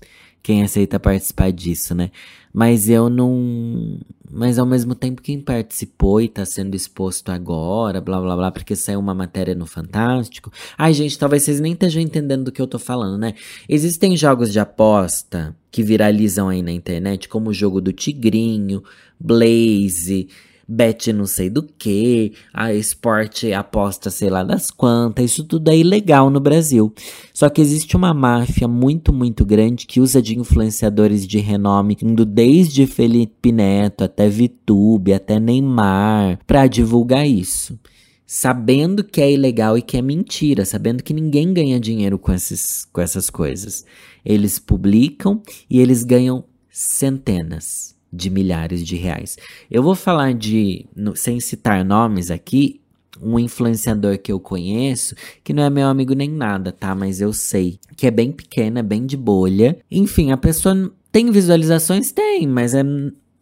quem 0.47 0.63
aceita 0.63 1.01
participar 1.01 1.51
disso, 1.51 1.93
né? 1.93 2.13
Mas 2.55 2.89
eu 2.89 3.11
não. 3.11 3.99
Mas 4.31 4.61
ao 4.61 4.65
mesmo 4.65 4.95
tempo, 4.95 5.21
quem 5.21 5.41
participou 5.41 6.21
e 6.21 6.29
tá 6.29 6.45
sendo 6.45 6.77
exposto 6.77 7.31
agora, 7.31 8.01
blá 8.01 8.21
blá 8.21 8.37
blá, 8.37 8.53
porque 8.53 8.77
saiu 8.77 9.01
uma 9.01 9.13
matéria 9.13 9.57
no 9.57 9.67
Fantástico. 9.67 10.53
Ai, 10.79 10.95
gente, 10.95 11.19
talvez 11.19 11.43
vocês 11.43 11.59
nem 11.59 11.73
estejam 11.73 12.01
entendendo 12.01 12.45
do 12.45 12.53
que 12.53 12.63
eu 12.63 12.67
tô 12.69 12.79
falando, 12.79 13.19
né? 13.19 13.35
Existem 13.69 14.17
jogos 14.17 14.53
de 14.53 14.61
aposta 14.61 15.53
que 15.69 15.83
viralizam 15.83 16.49
aí 16.49 16.63
na 16.63 16.71
internet, 16.71 17.29
como 17.29 17.51
o 17.51 17.55
jogo 17.55 17.81
do 17.81 17.93
Tigrinho, 17.93 18.85
Blaze, 19.19 20.29
bet 20.69 21.13
não 21.13 21.27
sei 21.27 21.49
do 21.49 21.63
que, 21.63 22.33
a 22.53 22.73
esporte 22.73 23.53
aposta 23.53 24.11
sei 24.11 24.29
lá 24.29 24.43
das 24.43 24.71
quantas, 24.71 25.25
isso 25.25 25.45
tudo 25.45 25.71
é 25.71 25.77
ilegal 25.77 26.29
no 26.31 26.41
Brasil. 26.41 26.93
Só 27.33 27.49
que 27.49 27.61
existe 27.61 27.97
uma 27.97 28.13
máfia 28.13 28.67
muito, 28.67 29.13
muito 29.13 29.45
grande 29.45 29.87
que 29.87 30.01
usa 30.01 30.21
de 30.21 30.39
influenciadores 30.39 31.27
de 31.27 31.39
renome, 31.39 31.97
indo 32.03 32.25
desde 32.25 32.87
Felipe 32.87 33.53
Neto 33.53 34.05
até 34.05 34.29
Vitube, 34.29 35.13
até 35.13 35.39
Neymar, 35.39 36.39
para 36.47 36.67
divulgar 36.67 37.27
isso. 37.27 37.79
Sabendo 38.27 39.05
que 39.05 39.21
é 39.21 39.31
ilegal 39.31 39.79
e 39.79 39.83
que 39.83 39.97
é 39.97 40.03
mentira, 40.03 40.65
sabendo 40.65 41.03
que 41.03 41.15
ninguém 41.15 41.53
ganha 41.53 41.79
dinheiro 41.79 42.19
com, 42.19 42.33
esses, 42.33 42.85
com 42.93 43.01
essas 43.01 43.31
coisas. 43.31 43.85
Eles 44.25 44.59
publicam 44.59 45.41
e 45.71 45.79
eles 45.79 46.03
ganham 46.03 46.45
centenas 46.69 47.96
de 48.17 48.31
milhares 48.31 48.85
de 48.85 48.97
reais. 48.97 49.37
Eu 49.71 49.83
vou 49.83 49.95
falar 49.95 50.33
de, 50.33 50.87
sem 51.15 51.39
citar 51.39 51.85
nomes 51.85 52.31
aqui, 52.31 52.81
um 53.23 53.39
influenciador 53.39 54.19
que 54.19 54.31
eu 54.33 54.41
conheço, 54.41 55.15
que 55.43 55.53
não 55.53 55.63
é 55.63 55.71
meu 55.71 55.87
amigo 55.87 56.15
nem 56.15 56.29
nada, 56.29 56.73
tá? 56.73 56.95
Mas 56.95 57.21
eu 57.21 57.33
sei 57.33 57.79
que 57.97 58.07
é 58.07 58.11
bem 58.11 58.33
pequena, 58.33 58.83
bem 58.83 59.07
de 59.07 59.17
bolha. 59.17 59.79
Enfim, 59.91 60.33
a 60.33 60.37
pessoa 60.37 60.93
tem 61.11 61.31
visualizações? 61.31 62.13
Tem, 62.13 62.47
mas 62.47 62.75
é 62.75 62.83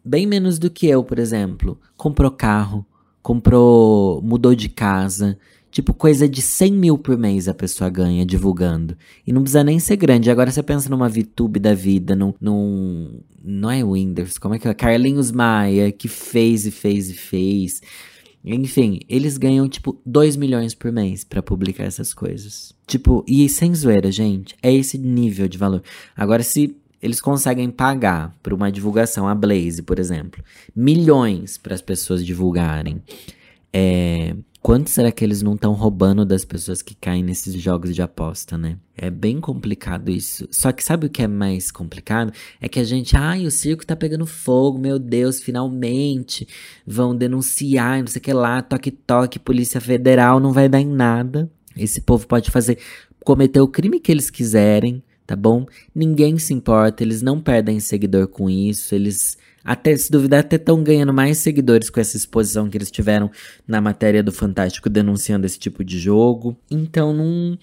bem 0.03 0.25
menos 0.25 0.59
do 0.59 0.69
que 0.69 0.87
eu, 0.87 1.03
por 1.03 1.19
exemplo. 1.19 1.79
Comprou 1.97 2.31
carro, 2.31 2.85
comprou, 3.21 4.21
mudou 4.21 4.55
de 4.55 4.69
casa, 4.69 5.37
Tipo, 5.75 5.93
coisa 5.93 6.25
de 6.25 6.41
100 6.41 6.71
mil 6.71 6.97
por 6.97 7.17
mês 7.17 7.49
a 7.49 7.53
pessoa 7.53 7.89
ganha 7.89 8.25
divulgando. 8.25 8.97
E 9.27 9.33
não 9.33 9.41
precisa 9.41 9.61
nem 9.61 9.77
ser 9.77 9.97
grande. 9.97 10.31
Agora 10.31 10.49
você 10.49 10.63
pensa 10.63 10.89
numa 10.89 11.09
VTube 11.09 11.59
da 11.59 11.73
vida, 11.73 12.15
num. 12.15 12.33
num 12.39 13.19
não 13.43 13.69
é 13.69 13.83
Windows, 13.83 14.37
como 14.37 14.55
é 14.55 14.59
que 14.59 14.69
é? 14.69 14.73
Carlinhos 14.73 15.33
Maia, 15.33 15.91
que 15.91 16.07
fez 16.07 16.65
e 16.65 16.71
fez 16.71 17.09
e 17.09 17.13
fez. 17.13 17.81
Enfim, 18.41 19.01
eles 19.09 19.37
ganham, 19.37 19.67
tipo, 19.67 19.99
2 20.05 20.37
milhões 20.37 20.73
por 20.73 20.93
mês 20.93 21.25
para 21.25 21.43
publicar 21.43 21.83
essas 21.83 22.13
coisas. 22.13 22.73
Tipo, 22.87 23.25
e 23.27 23.49
sem 23.49 23.75
zoeira, 23.75 24.09
gente. 24.13 24.55
É 24.63 24.73
esse 24.73 24.97
nível 24.97 25.49
de 25.49 25.57
valor. 25.57 25.83
Agora, 26.15 26.41
se 26.41 26.73
eles 27.01 27.19
conseguem 27.19 27.69
pagar 27.69 28.33
por 28.41 28.53
uma 28.53 28.71
divulgação, 28.71 29.27
a 29.27 29.35
Blaze, 29.35 29.83
por 29.83 29.99
exemplo, 29.99 30.41
milhões 30.73 31.57
para 31.57 31.75
as 31.75 31.81
pessoas 31.81 32.25
divulgarem. 32.25 33.03
É, 33.73 34.33
Quanto 34.65 34.89
será 34.89 35.11
que 35.11 35.23
eles 35.23 35.43
não 35.43 35.53
estão 35.53 35.73
roubando 35.73 36.25
das 36.25 36.43
pessoas 36.43 36.81
que 36.81 36.95
caem 36.95 37.21
nesses 37.21 37.53
jogos 37.53 37.93
de 37.93 38.01
aposta, 38.01 38.57
né? 38.57 38.79
É 38.97 39.11
bem 39.11 39.39
complicado 39.39 40.09
isso. 40.09 40.47
Só 40.49 40.71
que 40.71 40.83
sabe 40.83 41.05
o 41.05 41.09
que 41.11 41.21
é 41.21 41.27
mais 41.27 41.69
complicado? 41.69 42.33
É 42.59 42.67
que 42.67 42.79
a 42.79 42.83
gente, 42.83 43.15
ai, 43.15 43.45
o 43.45 43.51
circo 43.51 43.85
tá 43.85 43.95
pegando 43.95 44.25
fogo, 44.25 44.79
meu 44.79 44.97
Deus, 44.97 45.39
finalmente 45.39 46.47
vão 46.83 47.15
denunciar, 47.15 47.99
não 47.99 48.07
sei 48.07 48.19
o 48.19 48.23
que 48.23 48.33
lá, 48.33 48.59
toque-toque, 48.59 49.37
Polícia 49.37 49.79
Federal, 49.79 50.39
não 50.39 50.51
vai 50.51 50.67
dar 50.67 50.81
em 50.81 50.87
nada. 50.87 51.47
Esse 51.77 52.01
povo 52.01 52.25
pode 52.25 52.49
fazer, 52.49 52.79
cometer 53.23 53.61
o 53.61 53.67
crime 53.67 53.99
que 53.99 54.11
eles 54.11 54.31
quiserem, 54.31 55.03
tá 55.27 55.35
bom? 55.35 55.67
Ninguém 55.93 56.39
se 56.39 56.55
importa, 56.55 57.03
eles 57.03 57.21
não 57.21 57.39
perdem 57.39 57.79
seguidor 57.79 58.29
com 58.29 58.49
isso, 58.49 58.95
eles 58.95 59.37
até, 59.65 59.97
se 59.97 60.11
duvidar, 60.11 60.41
até 60.41 60.57
estão 60.57 60.83
ganhando 60.83 61.11
mais 61.11 61.39
seguidores 61.39 61.89
com 61.89 61.99
essa 61.99 62.15
exposição 62.15 62.69
que 62.69 62.77
eles 62.77 62.91
tiveram 62.91 63.31
na 63.67 63.81
matéria 63.81 64.21
do 64.21 64.31
Fantástico 64.31 64.89
denunciando 64.89 65.47
esse 65.47 65.57
tipo 65.57 65.83
de 65.83 65.97
jogo. 65.97 66.55
Então, 66.69 67.11
não. 67.11 67.57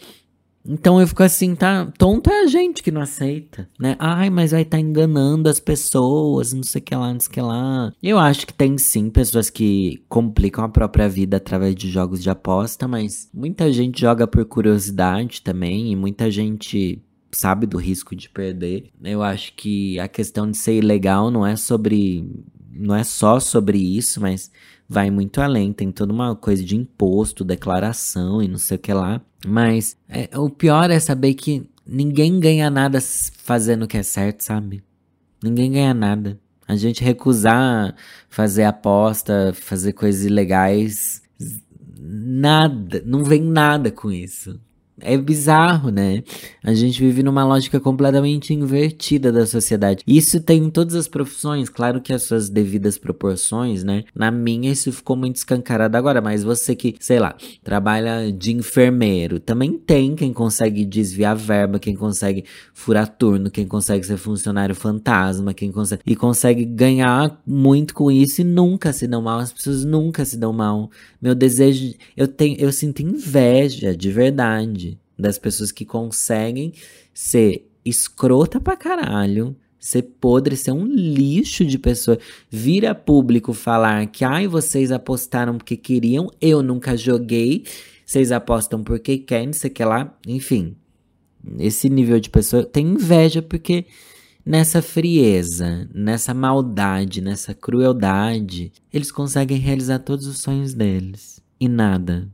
Então 0.65 1.01
eu 1.01 1.09
fico 1.09 1.23
assim, 1.23 1.57
tá? 1.57 1.93
Tonto 1.99 2.31
é 2.31 2.45
a 2.45 2.47
gente 2.47 2.83
que 2.83 2.93
não 2.93 3.01
aceita, 3.01 3.69
né? 3.79 3.97
Ai, 3.99 4.31
mas 4.31 4.53
vai 4.53 4.63
estar 4.63 4.77
tá 4.77 4.81
enganando 4.81 5.49
as 5.49 5.59
pessoas, 5.59 6.53
não 6.53 6.63
sei 6.63 6.81
o 6.81 6.85
que 6.85 6.95
lá, 6.95 7.13
não 7.13 7.19
sei 7.19 7.31
o 7.31 7.33
que 7.33 7.41
lá. 7.41 7.93
Eu 8.01 8.19
acho 8.19 8.47
que 8.47 8.55
tem 8.55 8.79
sim 8.79 9.11
pessoas 9.11 9.51
que 9.51 10.03
complicam 10.09 10.65
a 10.65 10.69
própria 10.69 11.09
vida 11.09 11.37
através 11.37 11.75
de 11.75 11.91
jogos 11.91 12.23
de 12.23 12.31
aposta, 12.31 12.87
mas 12.87 13.29
muita 13.35 13.73
gente 13.73 14.01
joga 14.01 14.27
por 14.27 14.45
curiosidade 14.45 15.43
também, 15.43 15.91
e 15.91 15.97
muita 15.97 16.31
gente 16.31 17.03
sabe 17.33 17.67
do 17.67 17.79
risco 17.79 18.15
de 18.15 18.29
perder. 18.29 18.91
Eu 19.03 19.23
acho 19.23 19.55
que 19.55 19.99
a 19.99 20.07
questão 20.07 20.51
de 20.51 20.57
ser 20.57 20.75
ilegal 20.75 21.31
não 21.31 21.47
é 21.47 21.57
sobre. 21.57 22.31
não 22.71 22.95
é 22.95 23.03
só 23.03 23.41
sobre 23.41 23.79
isso, 23.79 24.21
mas 24.21 24.51
vai 24.89 25.11
muito 25.11 25.41
além. 25.41 25.73
Tem 25.73 25.91
toda 25.91 26.13
uma 26.13 26.37
coisa 26.37 26.63
de 26.63 26.77
imposto, 26.77 27.45
declaração 27.45 28.43
e 28.43 28.49
não 28.49 28.59
sei 28.59 28.77
o 28.77 28.81
que 28.81 28.93
lá. 28.93 29.21
Mas 29.47 29.97
é, 30.09 30.29
o 30.39 30.51
pior 30.51 30.91
é 30.91 31.01
saber 31.01 31.35
que 31.35 31.67
ninguém 31.87 32.39
ganha 32.39 32.71
nada 32.71 32.99
fazendo 33.39 33.85
o 33.85 33.89
que 33.89 33.97
é 33.97 34.03
certo, 34.03 34.43
sabe? 34.43 34.83
Ninguém 35.43 35.73
ganha 35.73 35.95
nada. 35.95 36.39
A 36.69 36.77
gente 36.77 37.03
recusar 37.03 37.95
fazer 38.29 38.65
aposta, 38.65 39.53
fazer 39.55 39.93
coisas 39.93 40.25
ilegais, 40.25 41.23
nada, 41.99 43.03
não 43.05 43.25
vem 43.25 43.43
nada 43.43 43.91
com 43.91 44.11
isso. 44.11 44.61
É 45.01 45.17
bizarro, 45.17 45.91
né? 45.91 46.23
A 46.63 46.75
gente 46.75 47.01
vive 47.01 47.23
numa 47.23 47.45
lógica 47.45 47.81
completamente 47.81 48.53
invertida 48.53 49.33
da 49.33 49.47
sociedade. 49.47 50.05
Isso 50.07 50.39
tem 50.41 50.65
em 50.65 50.71
todas 50.71 50.95
as 50.95 51.09
profissões, 51.09 51.71
claro 51.71 52.01
que 52.01 52.13
as 52.13 52.23
suas 52.25 52.51
devidas 52.51 52.99
proporções, 52.99 53.83
né? 53.83 54.05
Na 54.15 54.31
minha 54.31 54.71
isso 54.71 54.93
ficou 54.93 55.17
muito 55.17 55.37
escancarado 55.37 55.97
agora, 55.97 56.21
mas 56.21 56.45
você 56.45 56.77
que, 56.77 56.95
sei 57.01 57.19
lá, 57.19 57.35
trabalha 57.65 58.31
de 58.31 58.53
enfermeiro, 58.53 59.41
também 59.41 59.79
tem 59.79 60.15
quem 60.15 60.33
consegue 60.33 60.85
desviar 60.85 61.35
verba, 61.35 61.79
quem 61.79 61.97
consegue 61.97 62.45
furar 62.75 63.09
turno, 63.09 63.51
quem 63.51 63.67
consegue 63.67 64.05
ser 64.05 64.19
funcionário 64.19 64.75
fantasma, 64.75 65.55
quem 65.55 65.73
consegue 65.73 66.03
e 66.07 66.15
consegue 66.15 66.65
ganhar 66.67 67.41
muito 67.47 67.95
com 67.95 68.11
isso 68.11 68.43
e 68.43 68.45
nunca 68.45 68.93
se 68.93 69.09
dão 69.09 69.23
mal, 69.23 69.39
as 69.39 69.53
pessoas 69.53 69.85
nunca 69.85 70.25
se 70.25 70.37
dão 70.37 70.53
mal. 70.53 70.91
Meu 71.21 71.35
desejo, 71.35 71.95
eu 72.17 72.29
tenho, 72.29 72.57
eu 72.61 72.71
sinto 72.71 73.01
inveja 73.01 73.97
de 73.97 74.11
verdade 74.11 74.92
das 75.19 75.39
pessoas 75.39 75.71
que 75.73 75.85
conseguem 75.85 76.73
ser 77.13 77.69
escrota 77.85 78.61
pra 78.61 78.77
caralho, 78.77 79.57
ser 79.79 80.03
podre, 80.21 80.57
ser 80.57 80.73
um 80.73 80.87
lixo 80.87 81.65
de 81.65 81.79
pessoa, 81.79 82.19
vir 82.49 82.87
a 82.87 82.95
público 82.95 83.53
falar 83.53 84.07
que, 84.07 84.25
ai, 84.25 84.47
vocês 84.47 84.93
apostaram 84.93 85.59
porque 85.59 85.77
queriam, 85.77 86.31
eu 86.41 86.63
nunca 86.63 86.97
joguei, 86.97 87.65
vocês 88.07 88.31
apostam 88.31 88.85
porque 88.85 89.19
querem, 89.19 89.53
sei 89.53 89.71
que 89.71 89.85
lá, 89.85 90.17
enfim. 90.27 90.77
Esse 91.59 91.89
nível 91.89 92.21
de 92.21 92.31
pessoa 92.31 92.65
tem 92.65 92.87
inveja 92.87 93.43
porque 93.43 93.87
nessa 94.47 94.81
frieza, 94.81 95.89
nessa 95.93 96.33
maldade, 96.33 97.21
nessa 97.21 97.53
crueldade, 97.53 98.73
eles 98.93 99.11
conseguem 99.11 99.59
realizar 99.59 99.99
todos 99.99 100.27
os 100.27 100.39
sonhos 100.39 100.75
deles. 100.75 101.43
E 101.59 101.69
nada. 101.69 102.29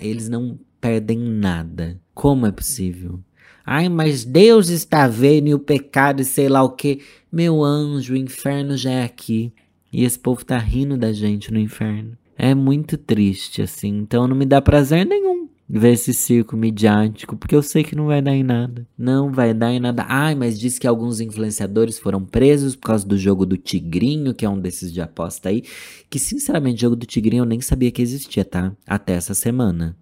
Eles 0.00 0.28
não 0.28 0.58
perdem 0.80 1.18
nada. 1.18 2.00
Como 2.18 2.46
é 2.46 2.50
possível? 2.50 3.20
Ai, 3.64 3.88
mas 3.88 4.24
Deus 4.24 4.70
está 4.70 5.06
vendo 5.06 5.46
e 5.46 5.54
o 5.54 5.58
pecado 5.60 6.20
e 6.20 6.24
sei 6.24 6.48
lá 6.48 6.64
o 6.64 6.70
que. 6.70 7.00
Meu 7.30 7.62
anjo, 7.62 8.12
o 8.12 8.16
inferno 8.16 8.76
já 8.76 8.90
é 8.90 9.04
aqui. 9.04 9.52
E 9.92 10.02
esse 10.02 10.18
povo 10.18 10.44
tá 10.44 10.58
rindo 10.58 10.96
da 10.96 11.12
gente 11.12 11.52
no 11.52 11.60
inferno. 11.60 12.18
É 12.36 12.56
muito 12.56 12.98
triste, 12.98 13.62
assim. 13.62 13.98
Então 13.98 14.26
não 14.26 14.34
me 14.34 14.44
dá 14.44 14.60
prazer 14.60 15.06
nenhum 15.06 15.48
ver 15.68 15.92
esse 15.92 16.12
circo 16.12 16.56
midiático, 16.56 17.36
porque 17.36 17.54
eu 17.54 17.62
sei 17.62 17.84
que 17.84 17.94
não 17.94 18.06
vai 18.06 18.20
dar 18.20 18.34
em 18.34 18.42
nada. 18.42 18.84
Não 18.98 19.30
vai 19.30 19.54
dar 19.54 19.72
em 19.72 19.78
nada. 19.78 20.04
Ai, 20.08 20.34
mas 20.34 20.58
diz 20.58 20.76
que 20.76 20.88
alguns 20.88 21.20
influenciadores 21.20 22.00
foram 22.00 22.24
presos 22.24 22.74
por 22.74 22.88
causa 22.88 23.06
do 23.06 23.16
jogo 23.16 23.46
do 23.46 23.56
Tigrinho, 23.56 24.34
que 24.34 24.44
é 24.44 24.50
um 24.50 24.58
desses 24.58 24.92
de 24.92 25.00
aposta 25.00 25.50
aí. 25.50 25.62
Que, 26.10 26.18
sinceramente, 26.18 26.78
o 26.78 26.80
jogo 26.80 26.96
do 26.96 27.06
Tigrinho 27.06 27.42
eu 27.42 27.46
nem 27.46 27.60
sabia 27.60 27.92
que 27.92 28.02
existia, 28.02 28.44
tá? 28.44 28.72
Até 28.84 29.12
essa 29.12 29.34
semana. 29.34 29.96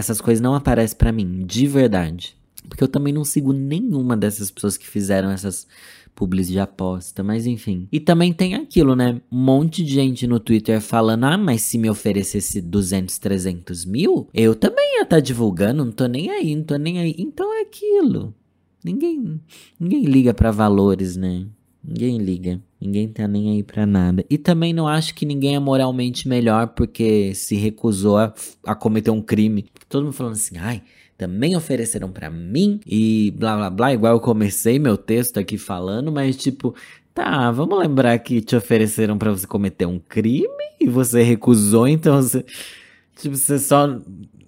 Essas 0.00 0.18
coisas 0.18 0.40
não 0.40 0.54
aparecem 0.54 0.96
para 0.96 1.12
mim, 1.12 1.44
de 1.46 1.66
verdade. 1.66 2.34
Porque 2.66 2.82
eu 2.82 2.88
também 2.88 3.12
não 3.12 3.22
sigo 3.22 3.52
nenhuma 3.52 4.16
dessas 4.16 4.50
pessoas 4.50 4.78
que 4.78 4.88
fizeram 4.88 5.30
essas 5.30 5.66
publis 6.14 6.48
de 6.48 6.58
aposta, 6.58 7.22
mas 7.22 7.46
enfim. 7.46 7.86
E 7.92 8.00
também 8.00 8.32
tem 8.32 8.54
aquilo, 8.54 8.96
né? 8.96 9.20
Um 9.30 9.38
monte 9.38 9.84
de 9.84 9.92
gente 9.92 10.26
no 10.26 10.40
Twitter 10.40 10.80
falando: 10.80 11.24
ah, 11.24 11.36
mas 11.36 11.60
se 11.60 11.76
me 11.76 11.90
oferecesse 11.90 12.62
200, 12.62 13.18
300 13.18 13.84
mil, 13.84 14.26
eu 14.32 14.54
também 14.54 14.96
ia 14.96 15.02
estar 15.02 15.16
tá 15.16 15.20
divulgando, 15.20 15.84
não 15.84 15.92
tô 15.92 16.06
nem 16.06 16.30
aí, 16.30 16.56
não 16.56 16.64
tô 16.64 16.76
nem 16.76 16.98
aí. 16.98 17.14
Então 17.18 17.52
é 17.58 17.60
aquilo. 17.60 18.34
Ninguém, 18.82 19.38
ninguém 19.78 20.04
liga 20.04 20.32
para 20.32 20.50
valores, 20.50 21.14
né? 21.14 21.46
Ninguém 21.84 22.16
liga. 22.16 22.58
Ninguém 22.80 23.08
tá 23.08 23.28
nem 23.28 23.50
aí 23.50 23.62
pra 23.62 23.84
nada. 23.84 24.24
E 24.30 24.38
também 24.38 24.72
não 24.72 24.88
acho 24.88 25.14
que 25.14 25.26
ninguém 25.26 25.54
é 25.54 25.58
moralmente 25.58 26.26
melhor 26.26 26.68
porque 26.68 27.34
se 27.34 27.54
recusou 27.56 28.16
a, 28.16 28.32
a 28.66 28.74
cometer 28.74 29.10
um 29.10 29.20
crime. 29.20 29.66
Todo 29.88 30.04
mundo 30.04 30.14
falando 30.14 30.32
assim, 30.32 30.56
ai, 30.56 30.82
também 31.18 31.54
ofereceram 31.54 32.10
para 32.10 32.30
mim 32.30 32.80
e 32.86 33.32
blá 33.36 33.54
blá 33.54 33.68
blá, 33.68 33.92
igual 33.92 34.14
eu 34.14 34.20
comecei 34.20 34.78
meu 34.78 34.96
texto 34.96 35.38
aqui 35.38 35.58
falando, 35.58 36.10
mas 36.10 36.34
tipo, 36.36 36.74
tá, 37.12 37.50
vamos 37.50 37.78
lembrar 37.78 38.18
que 38.20 38.40
te 38.40 38.56
ofereceram 38.56 39.18
para 39.18 39.30
você 39.30 39.46
cometer 39.46 39.84
um 39.84 39.98
crime 39.98 40.48
e 40.80 40.88
você 40.88 41.22
recusou, 41.22 41.86
então 41.86 42.22
você, 42.22 42.42
tipo, 43.14 43.36
você 43.36 43.58
só 43.58 44.00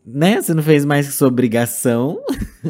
né? 0.05 0.43
Você 0.43 0.53
não 0.53 0.63
fez 0.63 0.85
mais 0.85 1.07
que 1.07 1.13
sua 1.13 1.29
obrigação. 1.29 2.21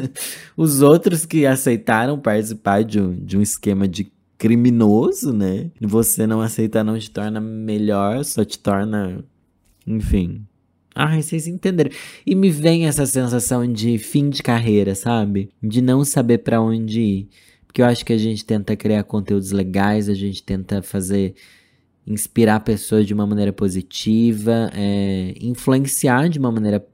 Os 0.55 0.81
outros 0.81 1.25
que 1.25 1.45
aceitaram 1.45 2.19
participar 2.19 2.83
de 2.83 2.99
um, 2.99 3.15
de 3.15 3.37
um 3.37 3.41
esquema 3.41 3.87
de 3.87 4.11
criminoso, 4.43 5.31
né? 5.31 5.71
Você 5.79 6.27
não 6.27 6.41
aceitar 6.41 6.83
não 6.83 6.99
te 6.99 7.09
torna 7.09 7.39
melhor, 7.39 8.25
só 8.25 8.43
te 8.43 8.59
torna. 8.59 9.23
Enfim. 9.87 10.45
Ai, 10.93 11.21
vocês 11.21 11.47
entenderam. 11.47 11.89
E 12.27 12.35
me 12.35 12.49
vem 12.49 12.85
essa 12.85 13.05
sensação 13.05 13.65
de 13.65 13.97
fim 13.97 14.29
de 14.29 14.43
carreira, 14.43 14.95
sabe? 14.95 15.49
De 15.63 15.81
não 15.81 16.03
saber 16.03 16.39
para 16.39 16.61
onde 16.61 16.99
ir. 16.99 17.29
Porque 17.65 17.81
eu 17.81 17.85
acho 17.85 18.03
que 18.03 18.11
a 18.11 18.17
gente 18.17 18.43
tenta 18.43 18.75
criar 18.75 19.05
conteúdos 19.05 19.53
legais, 19.53 20.09
a 20.09 20.13
gente 20.13 20.43
tenta 20.43 20.81
fazer. 20.81 21.35
inspirar 22.05 22.59
pessoas 22.59 23.07
de 23.07 23.13
uma 23.13 23.25
maneira 23.25 23.53
positiva, 23.53 24.69
é, 24.73 25.35
influenciar 25.39 26.27
de 26.27 26.37
uma 26.37 26.51
maneira 26.51 26.85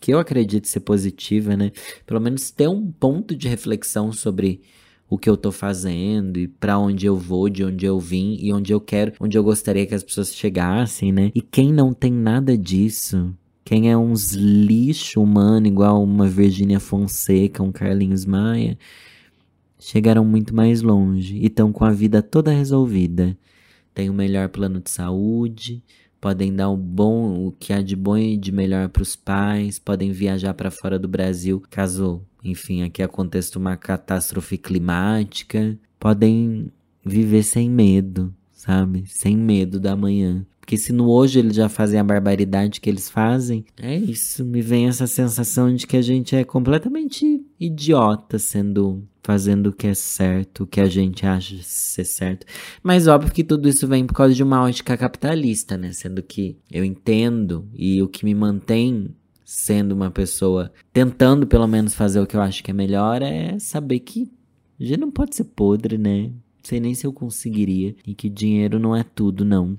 que 0.00 0.12
eu 0.12 0.18
acredito 0.18 0.66
ser 0.66 0.80
positiva, 0.80 1.56
né? 1.56 1.70
Pelo 2.04 2.20
menos 2.20 2.50
ter 2.50 2.66
um 2.68 2.90
ponto 2.90 3.36
de 3.36 3.46
reflexão 3.46 4.10
sobre 4.10 4.62
o 5.08 5.16
que 5.16 5.28
eu 5.28 5.36
tô 5.36 5.50
fazendo 5.50 6.38
e 6.38 6.46
para 6.46 6.78
onde 6.78 7.06
eu 7.06 7.16
vou, 7.16 7.48
de 7.48 7.64
onde 7.64 7.86
eu 7.86 7.98
vim 7.98 8.36
e 8.40 8.52
onde 8.52 8.72
eu 8.72 8.80
quero, 8.80 9.12
onde 9.18 9.38
eu 9.38 9.42
gostaria 9.42 9.86
que 9.86 9.94
as 9.94 10.02
pessoas 10.02 10.34
chegassem, 10.34 11.10
né? 11.12 11.30
E 11.34 11.40
quem 11.40 11.72
não 11.72 11.94
tem 11.94 12.12
nada 12.12 12.56
disso, 12.56 13.34
quem 13.64 13.90
é 13.90 13.96
uns 13.96 14.32
lixo 14.32 15.22
humano 15.22 15.66
igual 15.66 16.02
uma 16.02 16.26
Virgínia 16.26 16.80
Fonseca, 16.80 17.62
um 17.62 17.72
Carlinhos 17.72 18.24
Maia, 18.24 18.78
chegaram 19.78 20.24
muito 20.24 20.54
mais 20.54 20.82
longe 20.82 21.36
e 21.36 21.46
estão 21.46 21.72
com 21.72 21.84
a 21.84 21.90
vida 21.90 22.22
toda 22.22 22.50
resolvida. 22.50 23.36
Tem 23.94 24.10
o 24.10 24.14
melhor 24.14 24.48
plano 24.48 24.80
de 24.80 24.90
saúde, 24.90 25.82
podem 26.20 26.54
dar 26.54 26.68
o 26.68 26.76
bom, 26.76 27.46
o 27.46 27.52
que 27.52 27.72
há 27.72 27.82
de 27.82 27.96
bom 27.96 28.16
e 28.16 28.36
de 28.36 28.52
melhor 28.52 28.88
para 28.88 29.02
os 29.02 29.16
pais, 29.16 29.78
podem 29.78 30.12
viajar 30.12 30.54
para 30.54 30.70
fora 30.70 30.98
do 30.98 31.08
Brasil, 31.08 31.62
caso 31.70 32.22
enfim, 32.42 32.82
aqui 32.82 33.02
aconteça 33.02 33.58
uma 33.58 33.76
catástrofe 33.76 34.56
climática, 34.56 35.76
podem 35.98 36.70
viver 37.04 37.42
sem 37.42 37.68
medo, 37.68 38.32
sabe? 38.52 39.04
Sem 39.06 39.36
medo 39.36 39.80
da 39.80 39.96
manhã. 39.96 40.46
Porque 40.60 40.76
se 40.76 40.92
no 40.92 41.08
hoje 41.08 41.38
eles 41.38 41.56
já 41.56 41.68
fazem 41.68 41.98
a 41.98 42.04
barbaridade 42.04 42.80
que 42.80 42.90
eles 42.90 43.08
fazem, 43.08 43.64
é 43.80 43.96
isso. 43.96 44.44
Me 44.44 44.60
vem 44.60 44.86
essa 44.86 45.06
sensação 45.06 45.74
de 45.74 45.86
que 45.86 45.96
a 45.96 46.02
gente 46.02 46.36
é 46.36 46.44
completamente 46.44 47.42
idiota 47.58 48.38
sendo 48.38 49.06
fazendo 49.22 49.66
o 49.66 49.72
que 49.72 49.86
é 49.86 49.94
certo, 49.94 50.62
o 50.62 50.66
que 50.66 50.80
a 50.80 50.86
gente 50.86 51.26
acha 51.26 51.56
ser 51.62 52.04
certo. 52.04 52.46
Mas 52.82 53.06
óbvio 53.06 53.30
que 53.30 53.44
tudo 53.44 53.68
isso 53.68 53.86
vem 53.86 54.06
por 54.06 54.14
causa 54.14 54.34
de 54.34 54.42
uma 54.42 54.62
ótica 54.62 54.96
capitalista, 54.96 55.76
né? 55.76 55.92
Sendo 55.92 56.22
que 56.22 56.56
eu 56.70 56.82
entendo 56.82 57.68
e 57.74 58.02
o 58.02 58.08
que 58.08 58.24
me 58.24 58.34
mantém 58.34 59.14
sendo 59.44 59.92
uma 59.92 60.10
pessoa 60.10 60.72
tentando 60.92 61.46
pelo 61.46 61.66
menos 61.66 61.94
fazer 61.94 62.20
o 62.20 62.26
que 62.26 62.36
eu 62.36 62.40
acho 62.40 62.64
que 62.64 62.70
é 62.70 62.74
melhor, 62.74 63.20
é 63.20 63.58
saber 63.58 64.00
que 64.00 64.30
a 64.80 64.84
gente 64.84 65.00
não 65.00 65.10
pode 65.10 65.36
ser 65.36 65.44
podre, 65.44 65.98
né? 65.98 66.30
Sei 66.62 66.80
nem 66.80 66.94
se 66.94 67.06
eu 67.06 67.12
conseguiria. 67.12 67.94
E 68.06 68.14
que 68.14 68.28
dinheiro 68.28 68.78
não 68.78 68.94
é 68.94 69.02
tudo, 69.02 69.44
não. 69.44 69.78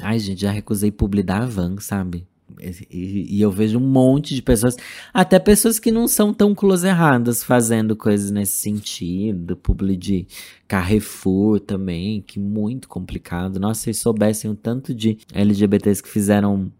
Ai, 0.00 0.18
gente, 0.18 0.40
já 0.40 0.50
recusei 0.50 0.90
publi 0.90 1.22
da 1.22 1.46
Van, 1.46 1.78
sabe? 1.78 2.26
E, 2.90 3.40
eu 3.40 3.50
vejo 3.50 3.78
um 3.78 3.86
monte 3.86 4.34
de 4.34 4.42
pessoas, 4.42 4.76
até 5.12 5.38
pessoas 5.38 5.78
que 5.78 5.90
não 5.90 6.06
são 6.06 6.32
tão 6.32 6.54
close 6.54 6.86
erradas, 6.86 7.42
fazendo 7.42 7.96
coisas 7.96 8.30
nesse 8.30 8.58
sentido. 8.58 9.56
Publi 9.56 9.96
de 9.96 10.26
Carrefour 10.68 11.60
também, 11.60 12.20
que 12.20 12.38
muito 12.38 12.88
complicado. 12.88 13.60
Nossa, 13.60 13.82
se 13.82 13.94
soubessem 13.94 14.50
o 14.50 14.54
tanto 14.54 14.94
de 14.94 15.18
LGBTs 15.32 16.02
que 16.02 16.08
fizeram 16.08 16.72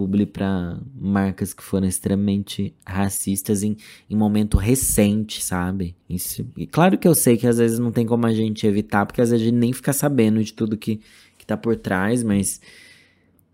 publi 0.00 0.24
para 0.24 0.78
marcas 0.98 1.52
que 1.52 1.62
foram 1.62 1.86
extremamente 1.86 2.74
racistas 2.86 3.62
em, 3.62 3.76
em 4.08 4.16
momento 4.16 4.56
recente, 4.56 5.42
sabe? 5.42 5.94
Isso, 6.08 6.46
e 6.56 6.66
claro 6.66 6.96
que 6.96 7.06
eu 7.06 7.14
sei 7.14 7.36
que 7.36 7.46
às 7.46 7.58
vezes 7.58 7.78
não 7.78 7.92
tem 7.92 8.06
como 8.06 8.26
a 8.26 8.32
gente 8.32 8.66
evitar, 8.66 9.04
porque 9.04 9.20
às 9.20 9.30
vezes 9.30 9.42
a 9.42 9.50
gente 9.50 9.58
nem 9.58 9.72
fica 9.72 9.92
sabendo 9.92 10.42
de 10.42 10.52
tudo 10.52 10.76
que, 10.76 11.00
que 11.36 11.44
tá 11.44 11.56
por 11.56 11.76
trás, 11.76 12.22
mas, 12.22 12.60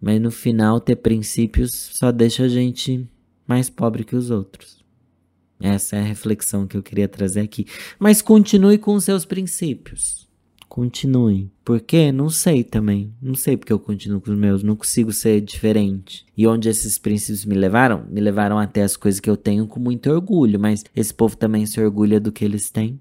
mas 0.00 0.20
no 0.20 0.30
final 0.30 0.80
ter 0.80 0.96
princípios 0.96 1.72
só 1.72 2.12
deixa 2.12 2.44
a 2.44 2.48
gente 2.48 3.08
mais 3.46 3.70
pobre 3.70 4.04
que 4.04 4.16
os 4.16 4.30
outros. 4.30 4.84
Essa 5.60 5.96
é 5.96 6.00
a 6.00 6.04
reflexão 6.04 6.66
que 6.66 6.76
eu 6.76 6.82
queria 6.82 7.08
trazer 7.08 7.40
aqui. 7.40 7.66
Mas 7.98 8.20
continue 8.20 8.76
com 8.78 8.98
seus 9.00 9.24
princípios. 9.24 10.26
Continue. 10.68 11.50
Por 11.64 11.80
quê? 11.80 12.12
Não 12.12 12.28
sei 12.28 12.62
também. 12.62 13.14
Não 13.22 13.34
sei 13.34 13.56
porque 13.56 13.72
eu 13.72 13.78
continuo 13.78 14.20
com 14.20 14.30
os 14.30 14.38
meus. 14.38 14.62
Não 14.62 14.76
consigo 14.76 15.12
ser 15.12 15.40
diferente. 15.40 16.26
E 16.36 16.46
onde 16.46 16.68
esses 16.68 16.98
princípios 16.98 17.44
me 17.46 17.54
levaram? 17.54 18.04
Me 18.10 18.20
levaram 18.20 18.58
até 18.58 18.82
as 18.82 18.96
coisas 18.96 19.20
que 19.20 19.30
eu 19.30 19.36
tenho 19.36 19.66
com 19.66 19.80
muito 19.80 20.10
orgulho. 20.10 20.60
Mas 20.60 20.84
esse 20.94 21.14
povo 21.14 21.36
também 21.36 21.64
se 21.64 21.80
orgulha 21.80 22.20
do 22.20 22.30
que 22.30 22.44
eles 22.44 22.68
têm. 22.68 23.00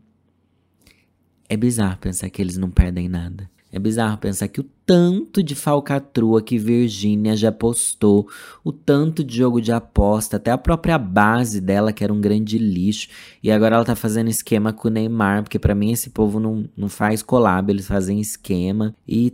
É 1.49 1.57
bizarro 1.57 1.97
pensar 1.97 2.29
que 2.29 2.41
eles 2.41 2.57
não 2.57 2.69
perdem 2.69 3.09
nada. 3.09 3.49
É 3.75 3.79
bizarro 3.79 4.17
pensar 4.17 4.47
que 4.47 4.61
o 4.61 4.69
tanto 4.85 5.43
de 5.43 5.53
falcatrua 5.53 6.41
que 6.41 6.57
Virgínia 6.57 7.35
já 7.35 7.51
postou, 7.51 8.25
o 8.63 8.71
tanto 8.71 9.21
de 9.21 9.35
jogo 9.35 9.59
de 9.59 9.69
aposta, 9.73 10.37
até 10.37 10.49
a 10.49 10.57
própria 10.57 10.97
base 10.97 11.59
dela, 11.59 11.91
que 11.91 12.01
era 12.01 12.13
um 12.13 12.21
grande 12.21 12.57
lixo, 12.57 13.09
e 13.43 13.51
agora 13.51 13.75
ela 13.75 13.83
tá 13.83 13.93
fazendo 13.93 14.29
esquema 14.29 14.71
com 14.71 14.87
o 14.87 14.91
Neymar, 14.91 15.43
porque 15.43 15.59
para 15.59 15.75
mim 15.75 15.91
esse 15.91 16.09
povo 16.09 16.39
não, 16.39 16.69
não 16.77 16.87
faz 16.87 17.21
collab, 17.21 17.69
eles 17.69 17.85
fazem 17.85 18.21
esquema. 18.21 18.95
E, 19.05 19.33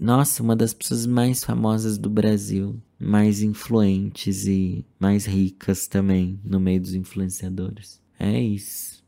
nossa, 0.00 0.42
uma 0.42 0.56
das 0.56 0.72
pessoas 0.72 1.04
mais 1.04 1.44
famosas 1.44 1.98
do 1.98 2.08
Brasil, 2.08 2.80
mais 2.98 3.42
influentes 3.42 4.46
e 4.46 4.82
mais 4.98 5.26
ricas 5.26 5.86
também 5.86 6.40
no 6.42 6.58
meio 6.58 6.80
dos 6.80 6.94
influenciadores. 6.94 8.00
É 8.18 8.40
isso. 8.40 9.04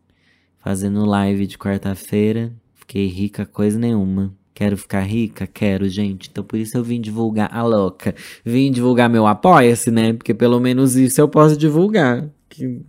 Fazendo 0.58 1.06
live 1.06 1.46
de 1.46 1.56
quarta-feira, 1.56 2.52
fiquei 2.74 3.06
rica 3.06 3.46
coisa 3.46 3.78
nenhuma. 3.78 4.34
Quero 4.56 4.74
ficar 4.74 5.02
rica? 5.02 5.46
Quero, 5.46 5.86
gente. 5.86 6.30
Então 6.32 6.42
por 6.42 6.58
isso 6.58 6.78
eu 6.78 6.82
vim 6.82 6.98
divulgar 6.98 7.54
a 7.54 7.62
louca. 7.62 8.14
Vim 8.42 8.72
divulgar 8.72 9.06
meu 9.10 9.26
apoia-se, 9.26 9.90
né? 9.90 10.14
Porque 10.14 10.32
pelo 10.32 10.58
menos 10.58 10.96
isso 10.96 11.20
eu 11.20 11.28
posso 11.28 11.58
divulgar. 11.58 12.26
Que 12.48 12.80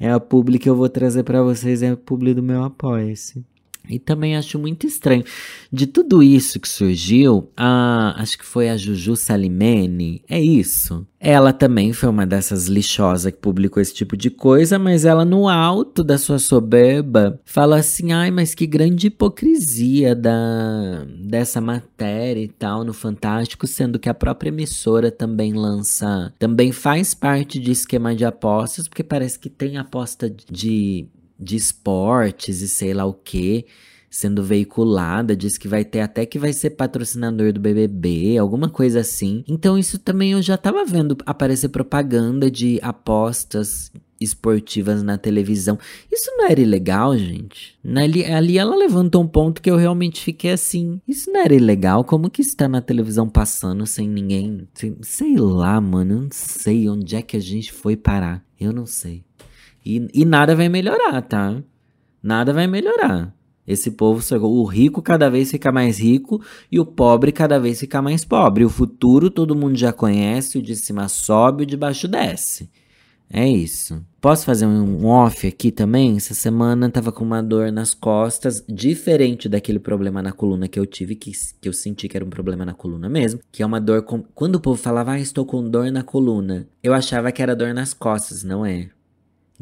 é 0.00 0.10
a 0.10 0.18
publi 0.18 0.58
que 0.58 0.68
eu 0.68 0.74
vou 0.74 0.88
trazer 0.88 1.22
para 1.22 1.40
vocês, 1.40 1.84
é 1.84 1.90
a 1.90 1.96
publi 1.96 2.34
do 2.34 2.42
meu 2.42 2.64
apoia-se. 2.64 3.44
E 3.88 3.98
também 3.98 4.36
acho 4.36 4.58
muito 4.58 4.86
estranho. 4.86 5.24
De 5.70 5.86
tudo 5.86 6.22
isso 6.22 6.60
que 6.60 6.68
surgiu, 6.68 7.50
a, 7.56 8.14
acho 8.16 8.38
que 8.38 8.44
foi 8.44 8.68
a 8.68 8.76
Juju 8.76 9.16
Salimene, 9.16 10.22
é 10.28 10.40
isso. 10.40 11.06
Ela 11.18 11.52
também 11.52 11.92
foi 11.92 12.08
uma 12.08 12.26
dessas 12.26 12.66
lixosas 12.66 13.32
que 13.32 13.38
publicou 13.38 13.80
esse 13.80 13.94
tipo 13.94 14.16
de 14.16 14.28
coisa, 14.28 14.78
mas 14.78 15.04
ela, 15.04 15.24
no 15.24 15.48
alto 15.48 16.02
da 16.02 16.18
sua 16.18 16.38
soberba, 16.38 17.40
fala 17.44 17.78
assim: 17.78 18.12
ai, 18.12 18.30
mas 18.30 18.54
que 18.54 18.66
grande 18.66 19.06
hipocrisia 19.06 20.16
da, 20.16 21.04
dessa 21.24 21.60
matéria 21.60 22.42
e 22.42 22.48
tal 22.48 22.82
no 22.84 22.92
Fantástico, 22.92 23.66
sendo 23.66 23.98
que 23.98 24.08
a 24.08 24.14
própria 24.14 24.48
emissora 24.48 25.10
também 25.10 25.52
lança, 25.52 26.32
também 26.38 26.72
faz 26.72 27.14
parte 27.14 27.60
de 27.60 27.70
esquema 27.70 28.14
de 28.14 28.24
apostas, 28.24 28.88
porque 28.88 29.04
parece 29.04 29.38
que 29.38 29.48
tem 29.48 29.76
aposta 29.76 30.28
de 30.28 31.06
de 31.42 31.56
esportes 31.56 32.60
e 32.60 32.68
sei 32.68 32.94
lá 32.94 33.04
o 33.04 33.12
que 33.12 33.66
sendo 34.12 34.42
veiculada, 34.42 35.34
diz 35.34 35.56
que 35.56 35.66
vai 35.66 35.86
ter 35.86 36.00
até 36.00 36.26
que 36.26 36.38
vai 36.38 36.52
ser 36.52 36.70
patrocinador 36.70 37.50
do 37.50 37.58
BBB, 37.58 38.36
alguma 38.36 38.68
coisa 38.68 39.00
assim. 39.00 39.42
Então 39.48 39.78
isso 39.78 39.98
também 39.98 40.32
eu 40.32 40.42
já 40.42 40.58
tava 40.58 40.84
vendo 40.84 41.16
aparecer 41.24 41.70
propaganda 41.70 42.50
de 42.50 42.78
apostas 42.82 43.90
esportivas 44.20 45.02
na 45.02 45.18
televisão. 45.18 45.78
Isso 46.10 46.30
não 46.36 46.46
era 46.46 46.60
ilegal, 46.60 47.16
gente? 47.16 47.76
Ali, 47.84 48.24
ali 48.24 48.58
ela 48.58 48.76
levantou 48.76 49.22
um 49.22 49.26
ponto 49.26 49.60
que 49.60 49.70
eu 49.70 49.76
realmente 49.76 50.22
fiquei 50.22 50.52
assim. 50.52 51.00
Isso 51.08 51.30
não 51.30 51.40
era 51.40 51.54
ilegal? 51.54 52.04
Como 52.04 52.30
que 52.30 52.42
está 52.42 52.68
na 52.68 52.80
televisão 52.80 53.28
passando 53.28 53.86
sem 53.86 54.08
ninguém? 54.08 54.68
Sei, 55.02 55.36
lá, 55.36 55.80
mano. 55.80 56.12
Eu 56.12 56.20
não 56.22 56.28
sei 56.30 56.88
onde 56.88 57.16
é 57.16 57.22
que 57.22 57.36
a 57.36 57.40
gente 57.40 57.72
foi 57.72 57.96
parar. 57.96 58.44
Eu 58.60 58.72
não 58.72 58.86
sei. 58.86 59.24
E, 59.84 60.08
e 60.12 60.24
nada 60.24 60.54
vai 60.54 60.68
melhorar, 60.68 61.20
tá? 61.22 61.62
Nada 62.22 62.52
vai 62.52 62.66
melhorar. 62.66 63.34
Esse 63.66 63.92
povo, 63.92 64.20
o 64.44 64.64
rico 64.64 65.00
cada 65.00 65.30
vez 65.30 65.50
fica 65.50 65.70
mais 65.70 65.98
rico 65.98 66.42
e 66.70 66.80
o 66.80 66.84
pobre 66.84 67.30
cada 67.30 67.60
vez 67.60 67.78
fica 67.80 68.02
mais 68.02 68.24
pobre. 68.24 68.64
O 68.64 68.70
futuro 68.70 69.30
todo 69.30 69.54
mundo 69.54 69.76
já 69.76 69.92
conhece, 69.92 70.58
o 70.58 70.62
de 70.62 70.74
cima 70.74 71.08
sobe, 71.08 71.62
o 71.62 71.66
de 71.66 71.76
baixo 71.76 72.08
desce. 72.08 72.68
É 73.34 73.48
isso. 73.48 74.04
Posso 74.20 74.44
fazer 74.44 74.66
um 74.66 75.06
off 75.06 75.46
aqui 75.46 75.72
também? 75.72 76.16
Essa 76.16 76.34
semana 76.34 76.90
tava 76.90 77.10
com 77.10 77.24
uma 77.24 77.42
dor 77.42 77.72
nas 77.72 77.94
costas, 77.94 78.62
diferente 78.68 79.48
daquele 79.48 79.78
problema 79.78 80.20
na 80.20 80.32
coluna 80.32 80.68
que 80.68 80.78
eu 80.78 80.84
tive, 80.84 81.14
que, 81.14 81.32
que 81.58 81.66
eu 81.66 81.72
senti 81.72 82.08
que 82.08 82.16
era 82.16 82.26
um 82.26 82.28
problema 82.30 82.66
na 82.66 82.74
coluna 82.74 83.08
mesmo, 83.08 83.40
que 83.50 83.62
é 83.62 83.66
uma 83.66 83.80
dor 83.80 84.02
com... 84.02 84.22
Quando 84.34 84.56
o 84.56 84.60
povo 84.60 84.76
falava, 84.76 85.12
ah, 85.12 85.18
estou 85.18 85.46
com 85.46 85.66
dor 85.66 85.90
na 85.90 86.02
coluna, 86.02 86.68
eu 86.82 86.92
achava 86.92 87.32
que 87.32 87.42
era 87.42 87.56
dor 87.56 87.72
nas 87.72 87.94
costas, 87.94 88.44
não 88.44 88.66
é? 88.66 88.90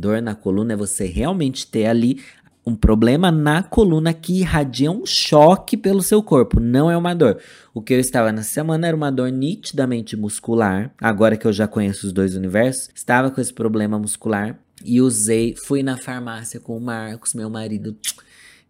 Dor 0.01 0.23
na 0.23 0.35
coluna 0.35 0.73
é 0.73 0.77
você 0.77 1.05
realmente 1.05 1.67
ter 1.67 1.87
ali 1.87 2.21
um 2.67 2.75
problema 2.75 3.31
na 3.31 3.63
coluna 3.63 4.13
que 4.13 4.41
irradia 4.41 4.91
um 4.91 5.05
choque 5.05 5.77
pelo 5.77 6.03
seu 6.03 6.23
corpo, 6.23 6.61
não 6.61 6.91
é 6.91 6.97
uma 6.97 7.15
dor. 7.15 7.39
O 7.75 7.83
que 7.83 7.95
eu 7.95 8.01
estava 8.01 8.33
na 8.33 8.43
semana 8.43 8.87
era 8.87 8.97
uma 8.97 9.11
dor 9.11 9.31
nitidamente 9.31 10.17
muscular. 10.17 10.93
Agora 11.01 11.37
que 11.37 11.47
eu 11.47 11.53
já 11.53 11.67
conheço 11.67 12.07
os 12.07 12.13
dois 12.13 12.35
universos, 12.35 12.91
estava 12.95 13.31
com 13.31 13.41
esse 13.41 13.53
problema 13.53 13.99
muscular 13.99 14.59
e 14.85 15.01
usei, 15.01 15.55
fui 15.55 15.83
na 15.83 15.97
farmácia 15.97 16.61
com 16.61 16.77
o 16.77 16.81
Marcos, 16.81 17.35
meu 17.35 17.51
marido, 17.51 17.97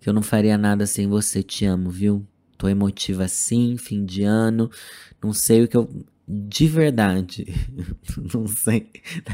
que 0.01 0.09
eu 0.09 0.12
não 0.12 0.23
faria 0.23 0.57
nada 0.59 0.87
sem 0.87 1.07
você, 1.07 1.43
te 1.43 1.64
amo, 1.64 1.90
viu? 1.90 2.27
Tô 2.57 2.69
emotiva 2.69 3.25
assim, 3.25 3.77
fim 3.77 4.05
de 4.05 4.23
ano. 4.23 4.71
Não 5.23 5.33
sei 5.33 5.64
o 5.64 5.69
que 5.69 5.77
eu 5.77 5.88
de 6.33 6.69
verdade, 6.69 7.45
não 8.33 8.47
sei. 8.47 8.87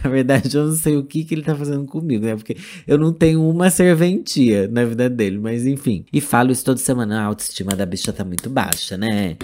Na 0.02 0.08
verdade, 0.08 0.56
eu 0.56 0.66
não 0.66 0.74
sei 0.74 0.96
o 0.96 1.04
que, 1.04 1.24
que 1.24 1.34
ele 1.34 1.42
tá 1.42 1.54
fazendo 1.54 1.84
comigo, 1.84 2.24
né? 2.24 2.34
Porque 2.34 2.56
eu 2.86 2.96
não 2.96 3.12
tenho 3.12 3.46
uma 3.46 3.68
serventia 3.68 4.66
na 4.66 4.82
vida 4.82 5.10
dele, 5.10 5.38
mas 5.38 5.66
enfim. 5.66 6.06
E 6.10 6.22
falo 6.22 6.50
isso 6.50 6.64
toda 6.64 6.78
semana. 6.78 7.20
A 7.20 7.24
autoestima 7.24 7.76
da 7.76 7.84
bicha 7.84 8.14
tá 8.14 8.24
muito 8.24 8.48
baixa, 8.48 8.96
né? 8.96 9.36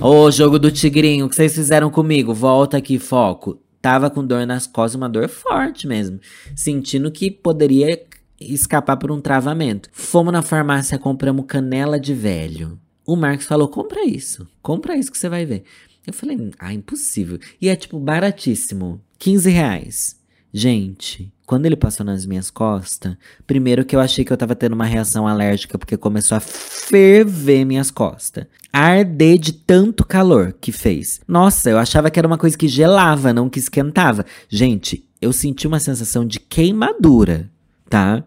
Ô, 0.00 0.30
jogo 0.30 0.60
do 0.60 0.70
tigrinho, 0.70 1.26
o 1.26 1.28
que 1.28 1.34
vocês 1.34 1.52
fizeram 1.54 1.90
comigo? 1.90 2.32
Volta 2.32 2.76
aqui, 2.76 3.00
foco. 3.00 3.60
Tava 3.80 4.08
com 4.08 4.24
dor 4.24 4.46
nas 4.46 4.68
costas, 4.68 4.94
uma 4.94 5.08
dor 5.08 5.28
forte 5.28 5.88
mesmo. 5.88 6.20
Sentindo 6.54 7.10
que 7.10 7.32
poderia 7.32 8.00
escapar 8.40 8.96
por 8.96 9.10
um 9.10 9.20
travamento. 9.20 9.88
Fomos 9.92 10.32
na 10.32 10.40
farmácia, 10.40 10.98
compramos 11.00 11.46
canela 11.48 11.98
de 11.98 12.14
velho. 12.14 12.78
O 13.04 13.16
Marcos 13.16 13.46
falou: 13.46 13.66
compra 13.66 14.04
isso, 14.04 14.46
compra 14.62 14.96
isso 14.96 15.10
que 15.10 15.18
você 15.18 15.28
vai 15.28 15.44
ver. 15.44 15.64
Eu 16.06 16.12
falei, 16.12 16.50
ah, 16.58 16.72
impossível. 16.72 17.38
E 17.60 17.68
é 17.68 17.76
tipo 17.76 17.98
baratíssimo. 17.98 19.00
15 19.18 19.50
reais. 19.50 20.22
Gente, 20.52 21.32
quando 21.46 21.64
ele 21.64 21.76
passou 21.76 22.04
nas 22.04 22.26
minhas 22.26 22.50
costas, 22.50 23.16
primeiro 23.46 23.84
que 23.84 23.96
eu 23.96 24.00
achei 24.00 24.24
que 24.24 24.32
eu 24.32 24.36
tava 24.36 24.54
tendo 24.54 24.74
uma 24.74 24.84
reação 24.84 25.26
alérgica, 25.26 25.78
porque 25.78 25.96
começou 25.96 26.36
a 26.36 26.40
ferver 26.40 27.64
minhas 27.64 27.90
costas. 27.90 28.46
Arder 28.72 29.38
de 29.38 29.52
tanto 29.52 30.04
calor 30.04 30.52
que 30.60 30.72
fez. 30.72 31.20
Nossa, 31.26 31.70
eu 31.70 31.78
achava 31.78 32.10
que 32.10 32.18
era 32.18 32.28
uma 32.28 32.36
coisa 32.36 32.58
que 32.58 32.68
gelava, 32.68 33.32
não 33.32 33.48
que 33.48 33.58
esquentava. 33.58 34.26
Gente, 34.48 35.08
eu 35.22 35.32
senti 35.32 35.66
uma 35.66 35.80
sensação 35.80 36.26
de 36.26 36.38
queimadura, 36.40 37.50
tá? 37.88 38.24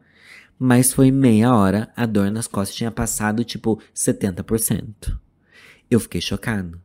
Mas 0.57 0.93
foi 0.93 1.11
meia 1.11 1.53
hora, 1.53 1.91
a 1.95 2.05
dor 2.05 2.31
nas 2.31 2.47
costas 2.47 2.75
tinha 2.75 2.89
passado 2.89 3.43
tipo 3.43 3.79
70%. 3.93 5.15
Eu 5.91 5.99
fiquei 5.99 6.21
chocado. 6.21 6.84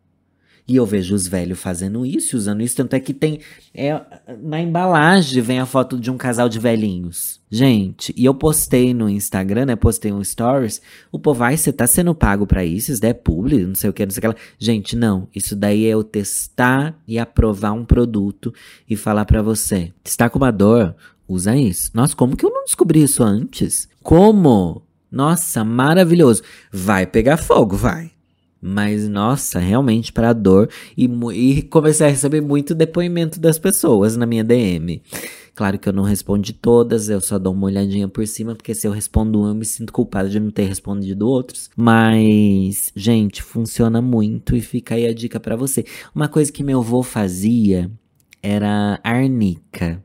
E 0.66 0.76
eu 0.76 0.86
vejo 0.86 1.14
os 1.14 1.26
velhos 1.26 1.58
fazendo 1.58 2.06
isso, 2.06 2.36
usando 2.36 2.62
isso. 2.62 2.76
Tanto 2.76 2.94
é 2.94 3.00
que 3.00 3.12
tem. 3.12 3.40
É, 3.74 4.00
na 4.42 4.60
embalagem 4.60 5.42
vem 5.42 5.58
a 5.58 5.66
foto 5.66 5.98
de 5.98 6.10
um 6.10 6.16
casal 6.16 6.48
de 6.48 6.58
velhinhos. 6.58 7.40
Gente, 7.50 8.14
e 8.16 8.24
eu 8.24 8.34
postei 8.34 8.94
no 8.94 9.08
Instagram, 9.08 9.66
né? 9.66 9.76
Postei 9.76 10.12
um 10.12 10.22
stories. 10.22 10.80
O 11.10 11.18
povo, 11.18 11.42
ai, 11.42 11.56
você 11.56 11.72
tá 11.72 11.86
sendo 11.86 12.14
pago 12.14 12.46
para 12.46 12.64
isso? 12.64 12.92
Isso 12.92 13.00
daí 13.00 13.10
é 13.10 13.14
publi, 13.14 13.66
não 13.66 13.74
sei 13.74 13.90
o 13.90 13.92
que, 13.92 14.06
não 14.06 14.10
sei 14.10 14.18
o 14.18 14.22
que 14.22 14.28
lá. 14.28 14.36
Gente, 14.58 14.94
não. 14.94 15.26
Isso 15.34 15.56
daí 15.56 15.86
é 15.86 15.88
eu 15.88 16.04
testar 16.04 16.96
e 17.08 17.18
aprovar 17.18 17.72
um 17.72 17.84
produto 17.84 18.54
e 18.88 18.96
falar 18.96 19.24
para 19.24 19.42
você. 19.42 19.92
Está 20.04 20.30
com 20.30 20.38
uma 20.38 20.52
dor? 20.52 20.94
Usa 21.26 21.56
isso. 21.56 21.90
Nossa, 21.94 22.14
como 22.14 22.36
que 22.36 22.44
eu 22.44 22.50
não 22.50 22.64
descobri 22.64 23.02
isso 23.02 23.22
antes? 23.22 23.88
Como? 24.02 24.82
Nossa, 25.10 25.64
maravilhoso. 25.64 26.42
Vai 26.72 27.06
pegar 27.06 27.36
fogo, 27.36 27.76
vai. 27.76 28.12
Mas, 28.60 29.08
nossa, 29.08 29.58
realmente 29.58 30.12
para 30.12 30.32
dor. 30.32 30.68
E, 30.96 31.04
e 31.32 31.62
comecei 31.62 32.06
a 32.06 32.10
receber 32.10 32.40
muito 32.40 32.74
depoimento 32.74 33.40
das 33.40 33.58
pessoas 33.58 34.16
na 34.16 34.26
minha 34.26 34.44
DM. 34.44 35.02
Claro 35.54 35.78
que 35.78 35.88
eu 35.88 35.92
não 35.92 36.02
respondo 36.02 36.52
todas, 36.54 37.08
eu 37.08 37.20
só 37.20 37.38
dou 37.38 37.52
uma 37.52 37.66
olhadinha 37.66 38.08
por 38.08 38.26
cima, 38.26 38.54
porque 38.54 38.74
se 38.74 38.86
eu 38.86 38.92
respondo 38.92 39.42
um, 39.42 39.48
eu 39.48 39.54
me 39.54 39.64
sinto 39.64 39.92
culpado 39.92 40.30
de 40.30 40.40
não 40.40 40.50
ter 40.50 40.64
respondido 40.64 41.28
outros. 41.28 41.70
Mas, 41.76 42.90
gente, 42.94 43.42
funciona 43.42 44.00
muito 44.00 44.56
e 44.56 44.60
fica 44.60 44.94
aí 44.94 45.06
a 45.06 45.12
dica 45.12 45.40
para 45.40 45.56
você. 45.56 45.84
Uma 46.14 46.28
coisa 46.28 46.52
que 46.52 46.62
meu 46.62 46.80
avô 46.80 47.02
fazia 47.02 47.90
era 48.42 49.00
arnica 49.02 50.02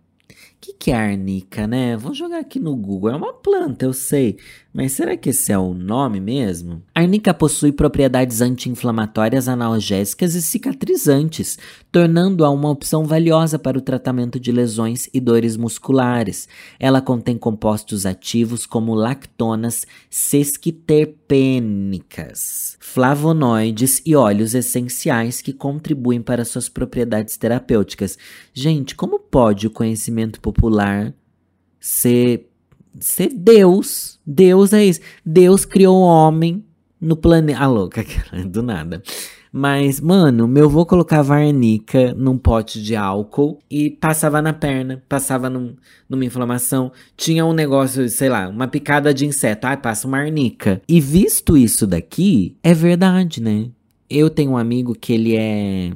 que, 0.65 0.73
que 0.73 0.91
é 0.91 0.95
arnica, 0.95 1.67
né? 1.67 1.95
Vou 1.95 2.13
jogar 2.13 2.39
aqui 2.39 2.59
no 2.59 2.75
Google. 2.75 3.11
É 3.11 3.15
uma 3.15 3.33
planta, 3.33 3.85
eu 3.85 3.93
sei. 3.93 4.37
Mas 4.75 4.91
será 4.91 5.15
que 5.15 5.29
esse 5.29 5.53
é 5.53 5.57
o 5.57 5.73
nome 5.73 6.19
mesmo? 6.19 6.83
Arnica 6.93 7.33
possui 7.33 7.71
propriedades 7.71 8.41
anti-inflamatórias, 8.41 9.47
analgésicas 9.47 10.35
e 10.35 10.41
cicatrizantes, 10.41 11.57
tornando-a 11.89 12.49
uma 12.49 12.69
opção 12.69 13.05
valiosa 13.05 13.57
para 13.57 13.77
o 13.77 13.81
tratamento 13.81 14.37
de 14.37 14.51
lesões 14.51 15.07
e 15.13 15.21
dores 15.21 15.55
musculares. 15.55 16.49
Ela 16.77 16.99
contém 16.99 17.37
compostos 17.37 18.05
ativos 18.05 18.65
como 18.65 18.93
lactonas 18.93 19.87
sesquiterpênicas, 20.09 22.75
flavonoides 22.81 24.01
e 24.05 24.13
óleos 24.13 24.53
essenciais 24.53 25.39
que 25.39 25.53
contribuem 25.53 26.21
para 26.21 26.43
suas 26.43 26.67
propriedades 26.67 27.37
terapêuticas. 27.37 28.17
Gente, 28.53 28.93
como 28.93 29.21
pode 29.21 29.67
o 29.67 29.71
conhecimento 29.71 30.41
popular 30.41 31.13
ser 31.79 32.49
ser 32.99 33.29
Deus. 33.33 34.19
Deus 34.25 34.73
é 34.73 34.85
isso. 34.85 34.99
Deus 35.25 35.65
criou 35.65 35.97
o 35.97 36.05
homem 36.05 36.63
no 36.99 37.15
planeta. 37.15 37.59
Ah, 37.59 37.67
louca, 37.67 38.05
do 38.47 38.61
nada. 38.61 39.01
Mas, 39.57 40.01
mano, 40.01 40.49
meu 40.49 40.65
avô 40.65 40.85
colocava 40.85 41.33
arnica 41.33 42.13
num 42.13 42.37
pote 42.37 42.83
de 42.83 42.93
álcool 42.93 43.57
e 43.71 43.89
passava 43.89 44.41
na 44.41 44.51
perna, 44.51 45.01
passava 45.07 45.49
num, 45.49 45.75
numa 46.09 46.25
inflamação. 46.25 46.91
Tinha 47.15 47.45
um 47.45 47.53
negócio, 47.53 48.09
sei 48.09 48.27
lá, 48.27 48.49
uma 48.49 48.67
picada 48.67 49.13
de 49.13 49.25
inseto. 49.25 49.65
Ai, 49.65 49.77
passa 49.77 50.09
uma 50.09 50.17
arnica. 50.17 50.81
E 50.89 50.99
visto 50.99 51.55
isso 51.55 51.87
daqui, 51.87 52.57
é 52.61 52.73
verdade, 52.73 53.41
né? 53.41 53.69
Eu 54.09 54.29
tenho 54.29 54.51
um 54.51 54.57
amigo 54.57 54.93
que 54.93 55.13
ele 55.13 55.37
é 55.37 55.93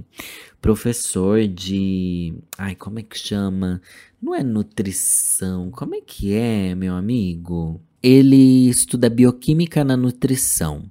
professor 0.61 1.47
de. 1.47 2.33
Ai, 2.57 2.75
como 2.75 2.99
é 2.99 3.03
que 3.03 3.17
chama? 3.17 3.81
Não 4.21 4.35
é 4.35 4.43
nutrição. 4.43 5.71
Como 5.71 5.95
é 5.95 6.01
que 6.01 6.33
é, 6.33 6.75
meu 6.75 6.93
amigo? 6.93 7.81
Ele 8.01 8.69
estuda 8.69 9.09
bioquímica 9.09 9.83
na 9.83 9.97
nutrição. 9.97 10.83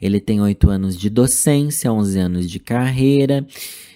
Ele 0.00 0.20
tem 0.20 0.40
oito 0.40 0.68
anos 0.68 0.96
de 0.96 1.08
docência, 1.08 1.92
11 1.92 2.18
anos 2.18 2.50
de 2.50 2.58
carreira, 2.58 3.46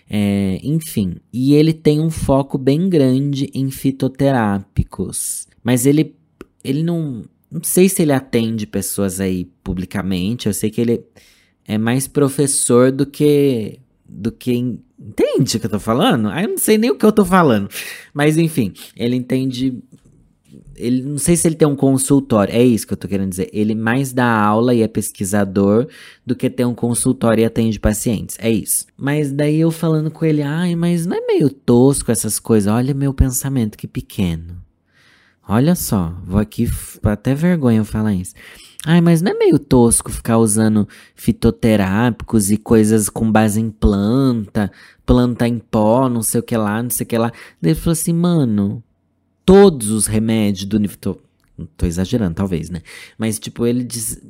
é, 0.09 0.61
enfim. 0.63 1.17
E 1.33 1.55
ele 1.55 1.73
tem 1.73 2.01
um 2.01 2.11
foco 2.11 2.57
bem 2.57 2.89
grande 2.89 3.51
em 3.53 3.71
fitoterápicos. 3.71 5.47
Mas 5.63 5.85
ele, 5.85 6.15
ele 6.63 6.83
não. 6.83 7.25
Não 7.51 7.63
sei 7.63 7.89
se 7.89 8.03
ele 8.03 8.13
atende 8.13 8.67
pessoas 8.67 9.21
aí 9.21 9.47
publicamente. 9.63 10.47
Eu 10.47 10.55
sei 10.55 10.71
que 10.71 10.81
ele 10.81 11.05
é 11.67 11.77
mais 11.77 12.07
professor 12.07 12.93
do 12.93 13.05
que. 13.05 13.81
do 14.09 14.31
que. 14.31 14.79
Entende 14.99 15.57
o 15.57 15.61
que 15.61 15.67
eu 15.67 15.71
tô 15.71 15.81
falando? 15.81 16.29
Ah, 16.29 16.43
eu 16.43 16.49
não 16.49 16.59
sei 16.59 16.79
nem 16.79 16.91
o 16.91 16.97
que 16.97 17.05
eu 17.05 17.13
tô 17.13 17.25
falando. 17.25 17.69
Mas 18.15 18.39
enfim, 18.39 18.73
ele 18.97 19.17
entende 19.17 19.83
ele 20.79 21.03
não 21.03 21.19
sei 21.19 21.37
se 21.37 21.49
ele 21.49 21.55
tem 21.55 21.67
um 21.67 21.77
consultório, 21.77 22.55
é 22.55 22.63
isso 22.63 22.87
que 22.87 22.93
eu 22.93 22.97
tô 22.97 23.09
querendo 23.09 23.31
dizer. 23.31 23.49
Ele 23.53 23.75
mais 23.75 24.13
dá 24.13 24.27
aula 24.27 24.75
e 24.75 24.83
é 24.83 24.89
pesquisador 24.89 25.89
do 26.25 26.37
que 26.37 26.51
tem 26.51 26.67
um 26.67 26.75
consultório 26.75 27.43
e 27.43 27.45
atende 27.45 27.81
pacientes. 27.81 28.37
É 28.39 28.51
isso. 28.51 28.87
Mas 28.97 29.33
daí 29.33 29.61
eu 29.61 29.71
falando 29.71 30.11
com 30.11 30.25
ele, 30.25 30.43
ai, 30.43 30.75
mas 30.77 31.07
não 31.07 31.17
é 31.17 31.21
meio 31.27 31.51
tosco 31.51 32.13
essas 32.13 32.39
coisas? 32.39 32.73
Olha 32.73 32.95
meu 32.95 33.13
pensamento, 33.15 33.79
que 33.79 33.89
pequeno. 33.89 34.63
Olha 35.49 35.75
só, 35.75 36.15
vou 36.25 36.41
aqui, 36.41 36.69
até 37.05 37.35
vergonha 37.35 37.79
eu 37.79 37.85
falar 37.85 38.15
isso. 38.15 38.35
Ai, 38.89 39.01
mas 39.01 39.21
não 39.21 39.33
é 39.33 39.35
meio 39.35 39.59
tosco 39.59 40.13
ficar 40.13 40.39
usando 40.39 40.87
fitoterápicos 41.17 42.53
e 42.53 42.57
coisas 42.57 43.09
com 43.09 43.33
base 43.33 43.61
em 43.61 43.69
planta, 43.69 44.71
planta 45.05 45.49
em 45.49 45.59
pó, 45.59 46.09
não 46.09 46.23
sei 46.23 46.39
o 46.39 46.43
que 46.45 46.57
lá, 46.57 46.81
não 46.81 46.91
sei 46.91 47.05
o 47.05 47.09
que 47.09 47.19
lá. 47.19 47.33
Daí 47.61 47.73
ele 47.73 47.81
falou 47.81 47.95
assim, 47.95 48.13
mano, 48.13 48.81
todos 49.45 49.91
os 49.91 50.07
remédios 50.07 50.67
do. 50.67 50.79
Tô, 50.99 51.19
tô 51.77 51.85
exagerando, 51.85 52.37
talvez, 52.37 52.71
né? 52.71 52.81
Mas, 53.19 53.41
tipo, 53.41 53.67
ele 53.67 53.83
diz. 53.83 54.23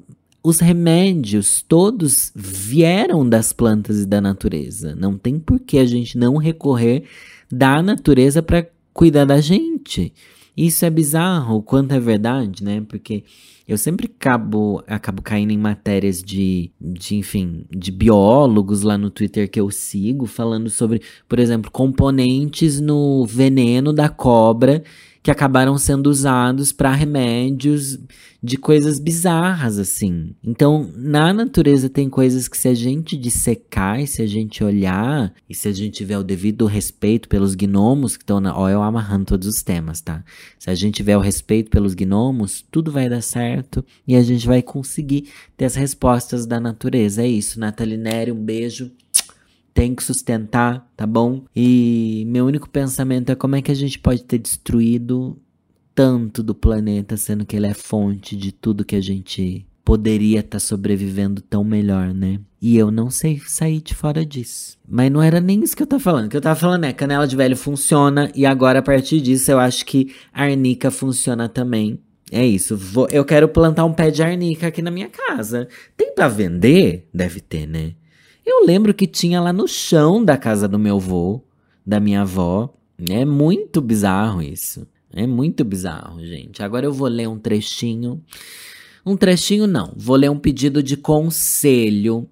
Os 0.42 0.60
remédios 0.60 1.60
todos 1.60 2.32
vieram 2.34 3.28
das 3.28 3.52
plantas 3.52 4.00
e 4.00 4.06
da 4.06 4.22
natureza. 4.22 4.94
Não 4.94 5.18
tem 5.18 5.38
por 5.38 5.60
que 5.60 5.76
a 5.76 5.84
gente 5.84 6.16
não 6.16 6.38
recorrer 6.38 7.04
da 7.52 7.82
natureza 7.82 8.42
para 8.42 8.66
cuidar 8.94 9.26
da 9.26 9.38
gente. 9.38 10.14
Isso 10.56 10.84
é 10.84 10.90
bizarro, 10.90 11.56
o 11.56 11.62
quanto 11.62 11.92
é 11.92 12.00
verdade, 12.00 12.64
né? 12.64 12.80
Porque 12.88 13.24
eu 13.68 13.76
sempre 13.76 14.06
acabo, 14.06 14.82
acabo 14.86 15.20
caindo 15.20 15.50
em 15.50 15.58
matérias 15.58 16.22
de, 16.22 16.70
de, 16.80 17.16
enfim, 17.16 17.64
de 17.70 17.90
biólogos 17.90 18.82
lá 18.82 18.96
no 18.96 19.10
Twitter 19.10 19.50
que 19.50 19.60
eu 19.60 19.70
sigo, 19.70 20.24
falando 20.24 20.70
sobre, 20.70 21.02
por 21.28 21.38
exemplo, 21.38 21.70
componentes 21.70 22.80
no 22.80 23.26
veneno 23.26 23.92
da 23.92 24.08
cobra 24.08 24.82
que 25.26 25.30
acabaram 25.32 25.76
sendo 25.76 26.08
usados 26.08 26.70
para 26.70 26.92
remédios 26.92 27.98
de 28.40 28.56
coisas 28.56 29.00
bizarras, 29.00 29.76
assim. 29.76 30.36
Então, 30.40 30.88
na 30.94 31.32
natureza 31.32 31.88
tem 31.88 32.08
coisas 32.08 32.46
que 32.46 32.56
se 32.56 32.68
a 32.68 32.74
gente 32.74 33.16
dissecar 33.16 34.00
e 34.00 34.06
se 34.06 34.22
a 34.22 34.26
gente 34.26 34.62
olhar, 34.62 35.34
e 35.50 35.52
se 35.52 35.66
a 35.66 35.72
gente 35.72 35.94
tiver 35.94 36.16
o 36.16 36.22
devido 36.22 36.64
respeito 36.66 37.28
pelos 37.28 37.56
gnomos 37.56 38.16
que 38.16 38.22
estão 38.22 38.38
na. 38.38 38.56
Ó, 38.56 38.68
eu 38.70 38.80
amarrando 38.80 39.24
todos 39.24 39.48
os 39.48 39.64
temas, 39.64 40.00
tá? 40.00 40.24
Se 40.60 40.70
a 40.70 40.76
gente 40.76 40.94
tiver 40.94 41.16
o 41.16 41.20
respeito 41.20 41.72
pelos 41.72 41.94
gnomos, 41.94 42.64
tudo 42.70 42.92
vai 42.92 43.08
dar 43.08 43.20
certo 43.20 43.84
e 44.06 44.14
a 44.14 44.22
gente 44.22 44.46
vai 44.46 44.62
conseguir 44.62 45.28
ter 45.56 45.64
as 45.64 45.74
respostas 45.74 46.46
da 46.46 46.60
natureza. 46.60 47.24
É 47.24 47.26
isso, 47.26 47.58
Nathalie 47.58 47.96
Neri, 47.96 48.30
um 48.30 48.44
beijo 48.44 48.92
tem 49.76 49.94
que 49.94 50.02
sustentar, 50.02 50.90
tá 50.96 51.06
bom? 51.06 51.44
E 51.54 52.24
meu 52.28 52.46
único 52.46 52.66
pensamento 52.66 53.30
é 53.30 53.34
como 53.34 53.56
é 53.56 53.60
que 53.60 53.70
a 53.70 53.74
gente 53.74 53.98
pode 53.98 54.24
ter 54.24 54.38
destruído 54.38 55.38
tanto 55.94 56.42
do 56.42 56.54
planeta, 56.54 57.14
sendo 57.18 57.44
que 57.44 57.54
ele 57.54 57.66
é 57.66 57.74
fonte 57.74 58.34
de 58.34 58.52
tudo 58.52 58.86
que 58.86 58.96
a 58.96 59.02
gente 59.02 59.66
poderia 59.84 60.40
estar 60.40 60.52
tá 60.52 60.58
sobrevivendo 60.58 61.42
tão 61.42 61.62
melhor, 61.62 62.14
né? 62.14 62.40
E 62.60 62.78
eu 62.78 62.90
não 62.90 63.10
sei 63.10 63.38
sair 63.46 63.82
de 63.82 63.94
fora 63.94 64.24
disso. 64.24 64.78
Mas 64.88 65.12
não 65.12 65.22
era 65.22 65.42
nem 65.42 65.62
isso 65.62 65.76
que 65.76 65.82
eu 65.82 65.86
tava 65.86 66.02
falando. 66.02 66.26
O 66.26 66.30
que 66.30 66.36
eu 66.38 66.40
tava 66.40 66.58
falando 66.58 66.84
é 66.84 66.92
canela 66.94 67.26
de 67.26 67.36
velho 67.36 67.56
funciona 67.56 68.32
e 68.34 68.46
agora 68.46 68.78
a 68.78 68.82
partir 68.82 69.20
disso 69.20 69.50
eu 69.50 69.58
acho 69.58 69.84
que 69.84 70.10
arnica 70.32 70.90
funciona 70.90 71.50
também. 71.50 72.00
É 72.32 72.44
isso. 72.46 72.78
Vou, 72.78 73.08
eu 73.12 73.26
quero 73.26 73.46
plantar 73.46 73.84
um 73.84 73.92
pé 73.92 74.10
de 74.10 74.22
arnica 74.22 74.68
aqui 74.68 74.80
na 74.80 74.90
minha 74.90 75.10
casa. 75.10 75.68
Tem 75.94 76.14
para 76.14 76.28
vender? 76.28 77.06
Deve 77.12 77.40
ter, 77.40 77.66
né? 77.66 77.92
Eu 78.46 78.64
lembro 78.64 78.94
que 78.94 79.08
tinha 79.08 79.40
lá 79.40 79.52
no 79.52 79.66
chão 79.66 80.24
da 80.24 80.38
casa 80.38 80.68
do 80.68 80.78
meu 80.78 80.98
avô, 80.98 81.42
da 81.84 81.98
minha 81.98 82.20
avó. 82.20 82.72
É 83.10 83.24
muito 83.24 83.80
bizarro 83.80 84.40
isso. 84.40 84.86
É 85.12 85.26
muito 85.26 85.64
bizarro, 85.64 86.24
gente. 86.24 86.62
Agora 86.62 86.86
eu 86.86 86.92
vou 86.92 87.08
ler 87.08 87.28
um 87.28 87.40
trechinho. 87.40 88.22
Um 89.04 89.16
trechinho 89.16 89.66
não, 89.66 89.92
vou 89.96 90.14
ler 90.14 90.30
um 90.30 90.38
pedido 90.38 90.80
de 90.80 90.96
conselho 90.96 92.28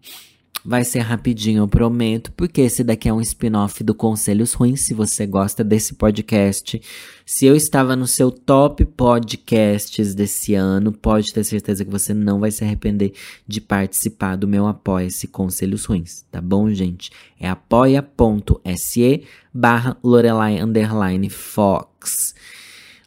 Vai 0.66 0.82
ser 0.82 1.00
rapidinho, 1.00 1.58
eu 1.58 1.68
prometo, 1.68 2.32
porque 2.32 2.62
esse 2.62 2.82
daqui 2.82 3.06
é 3.06 3.12
um 3.12 3.20
spin-off 3.20 3.84
do 3.84 3.94
Conselhos 3.94 4.54
Ruins. 4.54 4.80
Se 4.80 4.94
você 4.94 5.26
gosta 5.26 5.62
desse 5.62 5.92
podcast, 5.92 6.80
se 7.26 7.44
eu 7.44 7.54
estava 7.54 7.94
no 7.94 8.06
seu 8.06 8.30
top 8.30 8.82
podcasts 8.86 10.14
desse 10.14 10.54
ano, 10.54 10.90
pode 10.90 11.34
ter 11.34 11.44
certeza 11.44 11.84
que 11.84 11.90
você 11.90 12.14
não 12.14 12.40
vai 12.40 12.50
se 12.50 12.64
arrepender 12.64 13.12
de 13.46 13.60
participar 13.60 14.36
do 14.36 14.48
meu 14.48 14.66
Apoia-se 14.66 15.26
Conselhos 15.26 15.84
Ruins, 15.84 16.24
tá 16.32 16.40
bom, 16.40 16.70
gente? 16.70 17.10
É 17.38 17.46
apoia.se 17.46 19.22
barra 19.52 19.98
Lorelai 20.02 20.62
underline 20.62 21.28
Fox. 21.28 22.34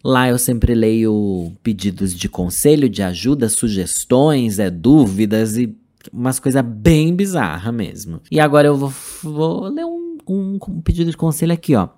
Lá 0.03 0.29
eu 0.29 0.37
sempre 0.37 0.75
leio 0.75 1.51
pedidos 1.63 2.13
de 2.13 2.29
conselho, 2.29 2.87
de 2.87 3.01
ajuda, 3.01 3.49
sugestões, 3.49 4.59
é, 4.59 4.69
dúvidas 4.69 5.57
e 5.57 5.75
umas 6.11 6.39
coisas 6.39 6.61
bem 6.63 7.15
bizarras 7.15 7.73
mesmo. 7.73 8.21
E 8.31 8.39
agora 8.39 8.67
eu 8.67 8.75
vou, 8.75 8.93
vou 9.23 9.63
ler 9.67 9.85
um, 9.85 10.17
um, 10.27 10.59
um 10.69 10.81
pedido 10.81 11.11
de 11.11 11.17
conselho 11.17 11.53
aqui, 11.53 11.75
ó. 11.75 11.89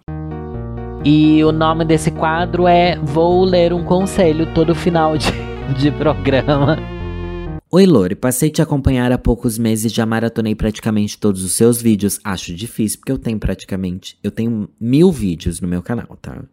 E 1.03 1.41
o 1.45 1.51
nome 1.51 1.85
desse 1.85 2.11
quadro 2.11 2.67
é 2.67 2.99
Vou 2.99 3.45
Ler 3.45 3.71
um 3.71 3.85
Conselho 3.85 4.53
todo 4.53 4.75
final 4.75 5.17
de, 5.17 5.31
de 5.79 5.91
programa. 5.91 6.77
Oi 7.71 7.85
Lore, 7.85 8.15
passei 8.15 8.49
a 8.49 8.51
te 8.51 8.61
acompanhar 8.61 9.11
há 9.11 9.17
poucos 9.17 9.57
meses, 9.57 9.93
já 9.93 10.05
maratonei 10.05 10.55
praticamente 10.55 11.17
todos 11.17 11.43
os 11.43 11.53
seus 11.53 11.81
vídeos. 11.81 12.19
Acho 12.23 12.53
difícil, 12.53 12.99
porque 12.99 13.11
eu 13.11 13.17
tenho 13.17 13.39
praticamente. 13.39 14.17
Eu 14.23 14.31
tenho 14.31 14.67
mil 14.79 15.11
vídeos 15.11 15.61
no 15.61 15.67
meu 15.67 15.81
canal, 15.81 16.17
tá? 16.21 16.43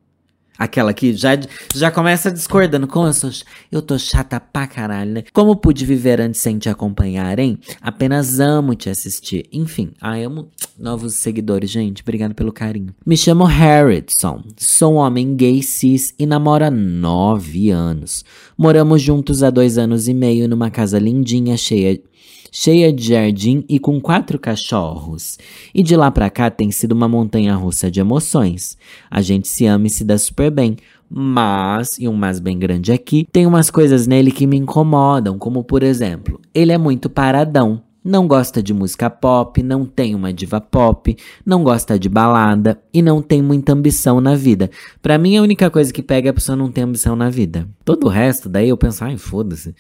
Aquela 0.58 0.92
que 0.92 1.14
já, 1.14 1.38
já 1.74 1.90
começa 1.90 2.30
discordando. 2.30 2.86
Como 2.86 3.10
eu 3.70 3.82
tô 3.82 3.98
chata 3.98 4.40
pra 4.40 4.66
caralho, 4.66 5.12
né? 5.12 5.24
Como 5.32 5.56
pude 5.56 5.84
viver 5.84 6.20
antes 6.20 6.40
sem 6.40 6.58
te 6.58 6.68
acompanhar, 6.68 7.38
hein? 7.38 7.58
Apenas 7.80 8.40
amo 8.40 8.74
te 8.74 8.88
assistir. 8.88 9.46
Enfim, 9.52 9.92
amo 10.00 10.48
novos 10.78 11.14
seguidores, 11.14 11.70
gente. 11.70 12.02
Obrigado 12.02 12.34
pelo 12.34 12.52
carinho. 12.52 12.94
Me 13.04 13.16
chamo 13.16 13.44
Harrison. 13.44 14.42
Sou 14.56 14.94
um 14.94 14.96
homem 14.96 15.34
gay 15.36 15.62
cis 15.62 16.14
e 16.18 16.26
namoro 16.26 16.64
há 16.64 16.70
nove 16.70 17.70
anos. 17.70 18.24
Moramos 18.56 19.02
juntos 19.02 19.42
há 19.42 19.50
dois 19.50 19.78
anos 19.78 20.08
e 20.08 20.14
meio 20.14 20.48
numa 20.48 20.70
casa 20.70 20.98
lindinha, 20.98 21.56
cheia 21.56 22.00
cheia 22.58 22.90
de 22.90 23.08
jardim 23.08 23.66
e 23.68 23.78
com 23.78 24.00
quatro 24.00 24.38
cachorros. 24.38 25.38
E 25.74 25.82
de 25.82 25.94
lá 25.94 26.10
pra 26.10 26.30
cá 26.30 26.48
tem 26.50 26.70
sido 26.70 26.92
uma 26.92 27.06
montanha 27.06 27.54
russa 27.54 27.90
de 27.90 28.00
emoções. 28.00 28.78
A 29.10 29.20
gente 29.20 29.46
se 29.46 29.66
ama 29.66 29.88
e 29.88 29.90
se 29.90 30.02
dá 30.02 30.16
super 30.16 30.50
bem. 30.50 30.74
Mas, 31.08 31.98
e 31.98 32.08
um 32.08 32.14
mas 32.14 32.40
bem 32.40 32.58
grande 32.58 32.92
aqui, 32.92 33.28
tem 33.30 33.46
umas 33.46 33.70
coisas 33.70 34.06
nele 34.06 34.32
que 34.32 34.46
me 34.46 34.56
incomodam, 34.56 35.38
como 35.38 35.62
por 35.62 35.82
exemplo, 35.82 36.40
ele 36.54 36.72
é 36.72 36.78
muito 36.78 37.10
paradão. 37.10 37.82
Não 38.02 38.26
gosta 38.26 38.62
de 38.62 38.72
música 38.72 39.10
pop, 39.10 39.62
não 39.62 39.84
tem 39.84 40.14
uma 40.14 40.32
diva 40.32 40.60
pop, 40.60 41.14
não 41.44 41.62
gosta 41.62 41.98
de 41.98 42.08
balada 42.08 42.80
e 42.92 43.02
não 43.02 43.20
tem 43.20 43.42
muita 43.42 43.72
ambição 43.72 44.20
na 44.20 44.34
vida. 44.34 44.70
Para 45.02 45.18
mim, 45.18 45.36
a 45.36 45.42
única 45.42 45.68
coisa 45.70 45.92
que 45.92 46.02
pega 46.02 46.28
é 46.28 46.30
a 46.30 46.34
pessoa 46.34 46.56
não 46.56 46.70
ter 46.70 46.80
ambição 46.80 47.14
na 47.14 47.28
vida. 47.28 47.68
Todo 47.84 48.06
o 48.06 48.10
resto, 48.10 48.48
daí 48.48 48.70
eu 48.70 48.76
penso, 48.76 49.04
ai, 49.04 49.18
foda-se 49.18 49.74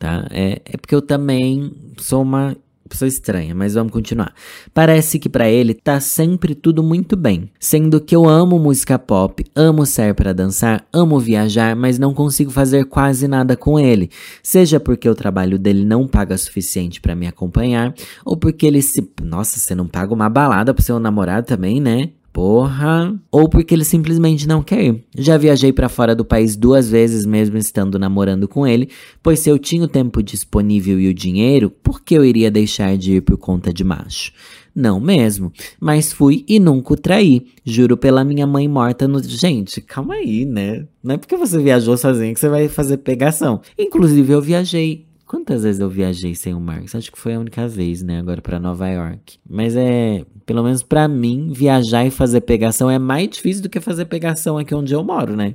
tá? 0.00 0.26
É, 0.30 0.62
é 0.64 0.76
porque 0.78 0.94
eu 0.94 1.02
também 1.02 1.72
sou 1.98 2.22
uma 2.22 2.56
pessoa 2.88 3.06
estranha, 3.06 3.54
mas 3.54 3.74
vamos 3.74 3.92
continuar. 3.92 4.34
Parece 4.74 5.18
que 5.20 5.28
para 5.28 5.48
ele 5.48 5.74
tá 5.74 6.00
sempre 6.00 6.56
tudo 6.56 6.82
muito 6.82 7.16
bem, 7.16 7.48
sendo 7.60 8.00
que 8.00 8.16
eu 8.16 8.28
amo 8.28 8.58
música 8.58 8.98
pop, 8.98 9.44
amo 9.54 9.86
sair 9.86 10.12
para 10.12 10.32
dançar, 10.32 10.84
amo 10.92 11.20
viajar, 11.20 11.76
mas 11.76 11.98
não 12.00 12.12
consigo 12.12 12.50
fazer 12.50 12.86
quase 12.86 13.28
nada 13.28 13.56
com 13.56 13.78
ele, 13.78 14.10
seja 14.42 14.80
porque 14.80 15.08
o 15.08 15.14
trabalho 15.14 15.58
dele 15.58 15.84
não 15.84 16.08
paga 16.08 16.36
suficiente 16.36 17.00
para 17.00 17.14
me 17.14 17.28
acompanhar, 17.28 17.94
ou 18.24 18.36
porque 18.36 18.66
ele 18.66 18.82
se, 18.82 19.08
nossa, 19.22 19.60
você 19.60 19.74
não 19.74 19.86
paga 19.86 20.12
uma 20.12 20.28
balada 20.28 20.74
pro 20.74 20.82
seu 20.82 20.98
namorado 20.98 21.46
também, 21.46 21.80
né? 21.80 22.10
Porra! 22.32 23.14
Ou 23.30 23.48
porque 23.48 23.74
ele 23.74 23.84
simplesmente 23.84 24.46
não 24.46 24.62
quer 24.62 24.84
ir. 24.84 25.04
Já 25.16 25.36
viajei 25.36 25.72
para 25.72 25.88
fora 25.88 26.14
do 26.14 26.24
país 26.24 26.56
duas 26.56 26.88
vezes, 26.88 27.26
mesmo 27.26 27.58
estando 27.58 27.98
namorando 27.98 28.46
com 28.46 28.66
ele, 28.66 28.88
pois 29.22 29.40
se 29.40 29.50
eu 29.50 29.58
tinha 29.58 29.84
o 29.84 29.88
tempo 29.88 30.22
disponível 30.22 31.00
e 31.00 31.08
o 31.08 31.14
dinheiro, 31.14 31.70
por 31.70 32.02
que 32.02 32.14
eu 32.14 32.24
iria 32.24 32.50
deixar 32.50 32.96
de 32.96 33.16
ir 33.16 33.20
por 33.20 33.36
conta 33.36 33.72
de 33.72 33.82
macho? 33.82 34.32
Não 34.74 35.00
mesmo. 35.00 35.52
Mas 35.80 36.12
fui 36.12 36.44
e 36.46 36.60
nunca 36.60 36.94
o 36.94 36.96
traí. 36.96 37.46
Juro 37.64 37.96
pela 37.96 38.24
minha 38.24 38.46
mãe 38.46 38.68
morta 38.68 39.08
no. 39.08 39.22
Gente, 39.22 39.80
calma 39.80 40.14
aí, 40.14 40.44
né? 40.44 40.86
Não 41.02 41.16
é 41.16 41.18
porque 41.18 41.36
você 41.36 41.58
viajou 41.58 41.96
sozinho 41.96 42.32
que 42.32 42.40
você 42.40 42.48
vai 42.48 42.68
fazer 42.68 42.98
pegação. 42.98 43.60
Inclusive, 43.76 44.32
eu 44.32 44.40
viajei 44.40 45.09
Quantas 45.30 45.62
vezes 45.62 45.80
eu 45.80 45.88
viajei 45.88 46.34
sem 46.34 46.54
o 46.54 46.60
Marcos? 46.60 46.92
Acho 46.92 47.12
que 47.12 47.16
foi 47.16 47.34
a 47.34 47.38
única 47.38 47.68
vez, 47.68 48.02
né? 48.02 48.18
Agora 48.18 48.42
para 48.42 48.58
Nova 48.58 48.88
York. 48.88 49.38
Mas 49.48 49.76
é, 49.76 50.24
pelo 50.44 50.60
menos 50.64 50.82
para 50.82 51.06
mim, 51.06 51.52
viajar 51.52 52.04
e 52.04 52.10
fazer 52.10 52.40
pegação 52.40 52.90
é 52.90 52.98
mais 52.98 53.30
difícil 53.30 53.62
do 53.62 53.68
que 53.68 53.78
fazer 53.78 54.06
pegação 54.06 54.58
aqui 54.58 54.74
onde 54.74 54.92
eu 54.92 55.04
moro, 55.04 55.36
né? 55.36 55.54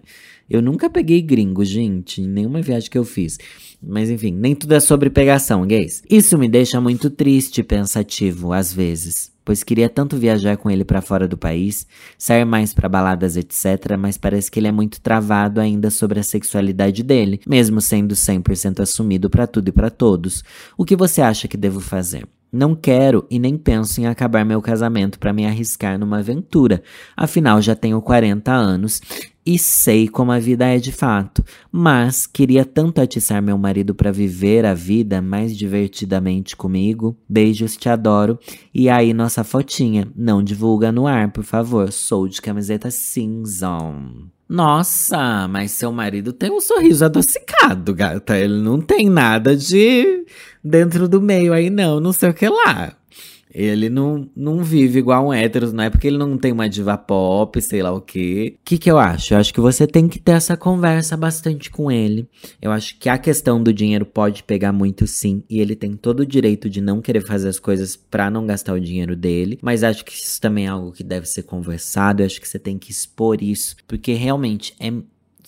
Eu 0.50 0.62
nunca 0.62 0.90
peguei 0.90 1.22
gringo, 1.22 1.66
gente, 1.66 2.22
em 2.22 2.26
nenhuma 2.26 2.62
viagem 2.62 2.90
que 2.90 2.98
eu 2.98 3.04
fiz. 3.04 3.38
Mas 3.84 4.10
enfim, 4.10 4.32
nem 4.32 4.56
tudo 4.56 4.76
é 4.76 4.80
sobre 4.80 5.10
pegação, 5.10 5.68
gays. 5.68 6.02
Isso 6.10 6.38
me 6.38 6.48
deixa 6.48 6.80
muito 6.80 7.10
triste 7.10 7.60
e 7.60 7.64
pensativo, 7.64 8.54
às 8.54 8.72
vezes 8.72 9.35
pois 9.46 9.64
queria 9.64 9.88
tanto 9.88 10.18
viajar 10.18 10.58
com 10.58 10.70
ele 10.70 10.84
para 10.84 11.02
fora 11.02 11.28
do 11.28 11.38
país, 11.38 11.86
sair 12.18 12.44
mais 12.44 12.74
para 12.74 12.90
baladas, 12.90 13.38
etc, 13.38 13.96
mas 13.98 14.18
parece 14.18 14.50
que 14.50 14.60
ele 14.60 14.68
é 14.68 14.72
muito 14.72 15.00
travado 15.00 15.62
ainda 15.62 15.92
sobre 15.92 16.20
a 16.20 16.24
sexualidade 16.24 17.04
dele, 17.04 17.40
mesmo 17.48 17.80
sendo 17.80 18.16
100% 18.16 18.82
assumido 18.82 19.30
para 19.30 19.46
tudo 19.46 19.70
e 19.70 19.72
para 19.72 19.92
todos. 19.92 20.44
O 20.76 20.84
que 20.84 20.96
você 20.96 21.22
acha 21.22 21.48
que 21.48 21.56
devo 21.56 21.80
fazer? 21.80 22.28
Não 22.52 22.74
quero 22.74 23.28
e 23.30 23.38
nem 23.38 23.58
penso 23.58 24.00
em 24.00 24.08
acabar 24.08 24.46
meu 24.46 24.62
casamento 24.62 25.20
para 25.20 25.34
me 25.34 25.46
arriscar 25.46 26.00
numa 26.00 26.20
aventura. 26.20 26.82
Afinal, 27.16 27.62
já 27.62 27.76
tenho 27.76 28.02
40 28.02 28.52
anos 28.52 29.02
e 29.46 29.60
sei 29.60 30.08
como 30.08 30.32
a 30.32 30.40
vida 30.40 30.66
é 30.66 30.78
de 30.78 30.92
fato, 30.92 31.46
mas 31.72 32.26
queria 32.26 32.66
tanto 32.66 33.00
atiçar 33.00 33.42
meu 33.44 33.58
marido 33.58 33.94
para 33.94 34.12
viver 34.12 34.66
a 34.66 34.74
vida 34.74 35.22
mais 35.22 35.56
divertidamente 35.56 36.56
comigo. 36.56 37.16
Beijos, 37.30 37.78
te 37.78 37.88
adoro. 37.88 38.40
E 38.74 38.90
aí, 38.90 39.14
nossa 39.14 39.44
fotinha. 39.44 40.08
Não 40.16 40.44
divulga 40.44 40.92
no 40.92 41.06
ar, 41.06 41.32
por 41.32 41.44
favor. 41.44 41.92
Sou 41.92 42.28
de 42.28 42.42
camiseta 42.42 42.90
cinza. 42.90 43.78
Nossa, 44.50 45.48
mas 45.48 45.72
seu 45.72 45.92
marido 45.92 46.34
tem 46.34 46.52
um 46.52 46.62
sorriso 46.62 47.06
adocicado, 47.06 47.94
gata. 47.94 48.38
Ele 48.38 48.62
não 48.62 48.82
tem 48.82 49.10
nada 49.10 49.56
de 49.56 50.26
dentro 50.64 51.08
do 51.08 51.22
meio 51.22 51.54
aí, 51.54 51.70
não. 51.70 52.00
Não 52.00 52.12
sei 52.12 52.30
o 52.30 52.34
que 52.34 52.48
lá. 52.48 52.96
Ele 53.56 53.90
não, 53.90 54.30
não 54.36 54.62
vive 54.62 55.00
igual 55.00 55.28
um 55.28 55.34
hétero, 55.34 55.72
não 55.72 55.86
é 55.86 55.90
porque 55.90 56.08
ele 56.08 56.18
não 56.18 56.38
tem 56.38 56.52
uma 56.52 56.68
diva 56.68 56.98
pop, 56.98 57.62
sei 57.62 57.82
lá 57.82 57.94
o 57.94 58.02
quê. 58.02 58.58
O 58.60 58.66
que, 58.66 58.78
que 58.78 58.92
eu 58.92 58.98
acho? 59.00 59.34
Eu 59.34 59.38
acho 59.38 59.54
que 59.54 59.62
você 59.62 59.88
tem 59.88 60.10
que 60.10 60.20
ter 60.20 60.34
essa 60.34 60.58
conversa 60.58 61.16
bastante 61.16 61.72
com 61.72 61.90
ele. 61.90 62.28
Eu 62.62 62.72
acho 62.72 63.00
que 63.00 63.08
a 63.08 63.18
questão 63.18 63.64
do 63.64 63.74
dinheiro 63.74 64.06
pode 64.06 64.44
pegar 64.44 64.74
muito 64.74 65.08
sim, 65.08 65.42
e 65.50 65.62
ele 65.62 65.74
tem 65.74 65.96
todo 65.96 66.20
o 66.20 66.26
direito 66.26 66.70
de 66.70 66.82
não 66.82 67.02
querer 67.02 67.22
fazer 67.22 67.48
as 67.48 67.58
coisas 67.58 67.96
para 67.96 68.30
não 68.30 68.46
gastar 68.46 68.74
o 68.74 68.80
dinheiro 68.80 69.16
dele. 69.16 69.58
Mas 69.62 69.84
acho 69.84 70.04
que 70.04 70.12
isso 70.12 70.42
também 70.42 70.66
é 70.66 70.70
algo 70.70 70.92
que 70.92 71.04
deve 71.04 71.26
ser 71.26 71.44
conversado. 71.44 72.22
Eu 72.22 72.26
acho 72.26 72.42
que 72.42 72.48
você 72.48 72.60
tem 72.60 72.78
que 72.78 72.92
expor 72.92 73.42
isso, 73.42 73.78
porque 73.88 74.12
realmente 74.12 74.76
é 74.82 74.92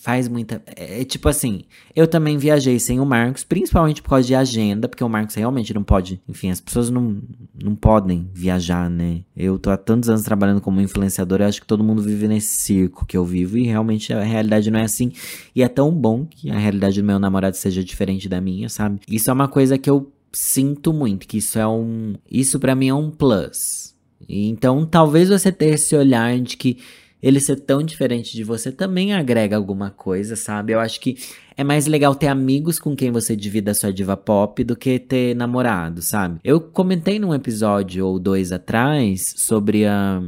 faz 0.08 0.30
muita. 0.30 0.62
É, 0.66 1.02
é, 1.02 1.04
tipo 1.04 1.28
assim, 1.28 1.64
eu 1.94 2.08
também 2.08 2.38
viajei 2.38 2.80
sem 2.80 2.98
o 2.98 3.06
Marcos, 3.06 3.44
principalmente 3.44 4.02
por 4.02 4.12
causa 4.12 4.26
de 4.26 4.34
agenda, 4.34 4.88
porque 4.88 5.04
o 5.04 5.10
Marcos 5.10 5.36
realmente 5.36 5.74
não 5.74 5.84
pode. 5.84 6.22
Enfim, 6.30 6.50
as 6.50 6.62
pessoas 6.62 6.90
não, 6.90 7.18
não 7.62 7.76
podem 7.76 8.30
viajar, 8.34 8.90
né? 8.90 9.24
Eu 9.36 9.60
tô 9.60 9.70
há 9.70 9.76
tantos 9.76 10.08
anos 10.08 10.24
trabalhando 10.24 10.62
como 10.62 10.80
influenciador, 10.80 11.42
eu 11.42 11.48
acho 11.48 11.60
que 11.60 11.68
todo 11.68 11.84
mundo 11.84 12.02
vive 12.02 12.26
nesse 12.26 12.56
circo 12.56 13.06
que 13.06 13.18
eu 13.18 13.26
vivo, 13.26 13.58
e 13.58 13.66
realmente 13.66 14.14
a 14.14 14.24
realidade 14.24 14.72
não 14.72 14.80
é 14.80 14.84
assim. 14.84 15.12
E 15.54 15.62
é 15.62 15.68
tão 15.68 15.92
bom 15.92 16.26
que 16.26 16.50
a 16.50 16.58
realidade 16.58 17.02
do 17.02 17.06
meu 17.06 17.20
namorado 17.20 17.58
seja 17.58 17.84
diferente 17.84 18.30
da 18.30 18.40
minha, 18.40 18.70
sabe? 18.70 19.02
Isso 19.10 19.30
é 19.30 19.34
uma 19.34 19.50
coisa 19.50 19.78
que 19.78 19.90
eu 19.90 20.10
sinto 20.32 20.94
muito, 20.94 21.28
que 21.28 21.40
isso 21.40 21.60
é 21.60 21.68
um. 21.68 22.16
Isso 22.32 22.62
para 22.62 22.74
mim 22.76 22.88
é 22.88 22.94
um 22.94 23.12
plus. 23.12 23.94
Então, 24.30 24.86
talvez 24.86 25.28
você 25.28 25.52
ter 25.52 25.74
esse 25.74 25.94
olhar 25.98 26.40
de 26.40 26.56
que 26.56 26.78
ele 27.22 27.40
ser 27.40 27.60
tão 27.62 27.82
diferente 27.82 28.34
de 28.36 28.44
você 28.44 28.72
também 28.72 29.14
agrega 29.14 29.56
alguma 29.56 29.90
coisa, 29.90 30.36
sabe? 30.36 30.74
Eu 30.74 30.80
acho 30.80 31.00
que 31.00 31.18
é 31.56 31.64
mais 31.64 31.88
legal 31.88 32.14
ter 32.14 32.28
amigos 32.28 32.80
com 32.80 32.96
quem 32.96 33.12
você 33.12 33.36
divida 33.36 33.74
sua 33.74 33.92
diva 33.92 34.16
pop 34.16 34.64
do 34.64 34.76
que 34.76 35.00
ter 35.00 35.36
namorado, 35.36 36.02
sabe? 36.02 36.40
Eu 36.44 36.62
comentei 36.62 37.18
num 37.18 37.34
episódio 37.34 38.06
ou 38.06 38.20
dois 38.20 38.52
atrás 38.52 39.34
sobre 39.38 39.86
a. 39.86 40.22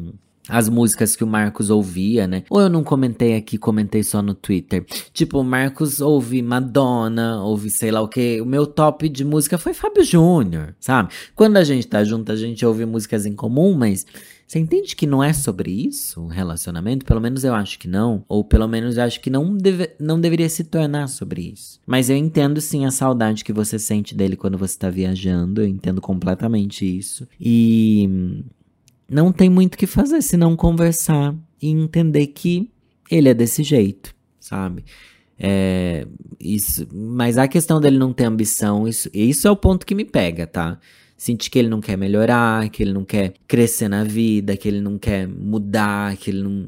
as 0.49 0.67
músicas 0.67 1.15
que 1.15 1.23
o 1.23 1.27
Marcos 1.27 1.69
ouvia, 1.69 2.27
né? 2.27 2.43
Ou 2.49 2.61
eu 2.61 2.69
não 2.69 2.83
comentei 2.83 3.35
aqui, 3.35 3.57
comentei 3.57 4.03
só 4.03 4.21
no 4.21 4.33
Twitter. 4.33 4.85
Tipo, 5.13 5.39
o 5.39 5.43
Marcos 5.43 6.01
ouve 6.01 6.41
Madonna, 6.41 7.41
ouve 7.43 7.69
sei 7.69 7.91
lá 7.91 8.01
o 8.01 8.07
que. 8.07 8.41
O 8.41 8.45
meu 8.45 8.65
top 8.65 9.07
de 9.07 9.23
música 9.23 9.57
foi 9.57 9.73
Fábio 9.73 10.03
Júnior, 10.03 10.75
sabe? 10.79 11.09
Quando 11.35 11.57
a 11.57 11.63
gente 11.63 11.87
tá 11.87 12.03
junto, 12.03 12.31
a 12.31 12.35
gente 12.35 12.65
ouve 12.65 12.85
músicas 12.85 13.25
em 13.25 13.33
comum, 13.33 13.75
mas 13.75 14.05
você 14.49 14.57
entende 14.57 14.95
que 14.95 15.05
não 15.05 15.23
é 15.23 15.31
sobre 15.31 15.69
isso 15.69 16.21
o 16.21 16.27
relacionamento? 16.27 17.05
Pelo 17.05 17.21
menos 17.21 17.43
eu 17.43 17.53
acho 17.53 17.77
que 17.77 17.87
não. 17.87 18.25
Ou 18.27 18.43
pelo 18.43 18.67
menos 18.67 18.97
eu 18.97 19.03
acho 19.03 19.21
que 19.21 19.29
não, 19.29 19.55
deve, 19.55 19.91
não 19.99 20.19
deveria 20.19 20.49
se 20.49 20.63
tornar 20.63 21.07
sobre 21.07 21.53
isso. 21.53 21.79
Mas 21.85 22.09
eu 22.09 22.17
entendo 22.17 22.59
sim 22.59 22.83
a 22.83 22.89
saudade 22.89 23.43
que 23.43 23.53
você 23.53 23.77
sente 23.77 24.15
dele 24.15 24.35
quando 24.35 24.57
você 24.57 24.75
tá 24.75 24.89
viajando. 24.89 25.61
Eu 25.61 25.67
entendo 25.67 26.01
completamente 26.01 26.83
isso. 26.83 27.27
E 27.39 28.43
não 29.09 29.31
tem 29.31 29.49
muito 29.49 29.75
o 29.75 29.77
que 29.77 29.87
fazer 29.87 30.21
senão 30.21 30.55
conversar 30.55 31.35
e 31.61 31.69
entender 31.69 32.27
que 32.27 32.69
ele 33.09 33.29
é 33.29 33.33
desse 33.33 33.63
jeito, 33.63 34.13
sabe? 34.39 34.83
É, 35.37 36.05
isso, 36.39 36.87
mas 36.93 37.37
a 37.37 37.47
questão 37.47 37.79
dele 37.79 37.97
não 37.97 38.13
ter 38.13 38.25
ambição, 38.25 38.87
isso, 38.87 39.09
isso 39.13 39.47
é 39.47 39.51
o 39.51 39.55
ponto 39.55 39.85
que 39.85 39.95
me 39.95 40.05
pega, 40.05 40.45
tá? 40.45 40.79
sentir 41.19 41.49
que 41.49 41.59
ele 41.59 41.67
não 41.67 41.81
quer 41.81 41.97
melhorar, 41.97 42.69
que 42.69 42.81
ele 42.81 42.93
não 42.93 43.03
quer 43.03 43.33
crescer 43.45 43.89
na 43.89 44.05
vida, 44.05 44.55
que 44.55 44.67
ele 44.69 44.79
não 44.79 44.97
quer 44.97 45.27
mudar, 45.27 46.15
que 46.15 46.31
ele 46.31 46.41
não. 46.41 46.67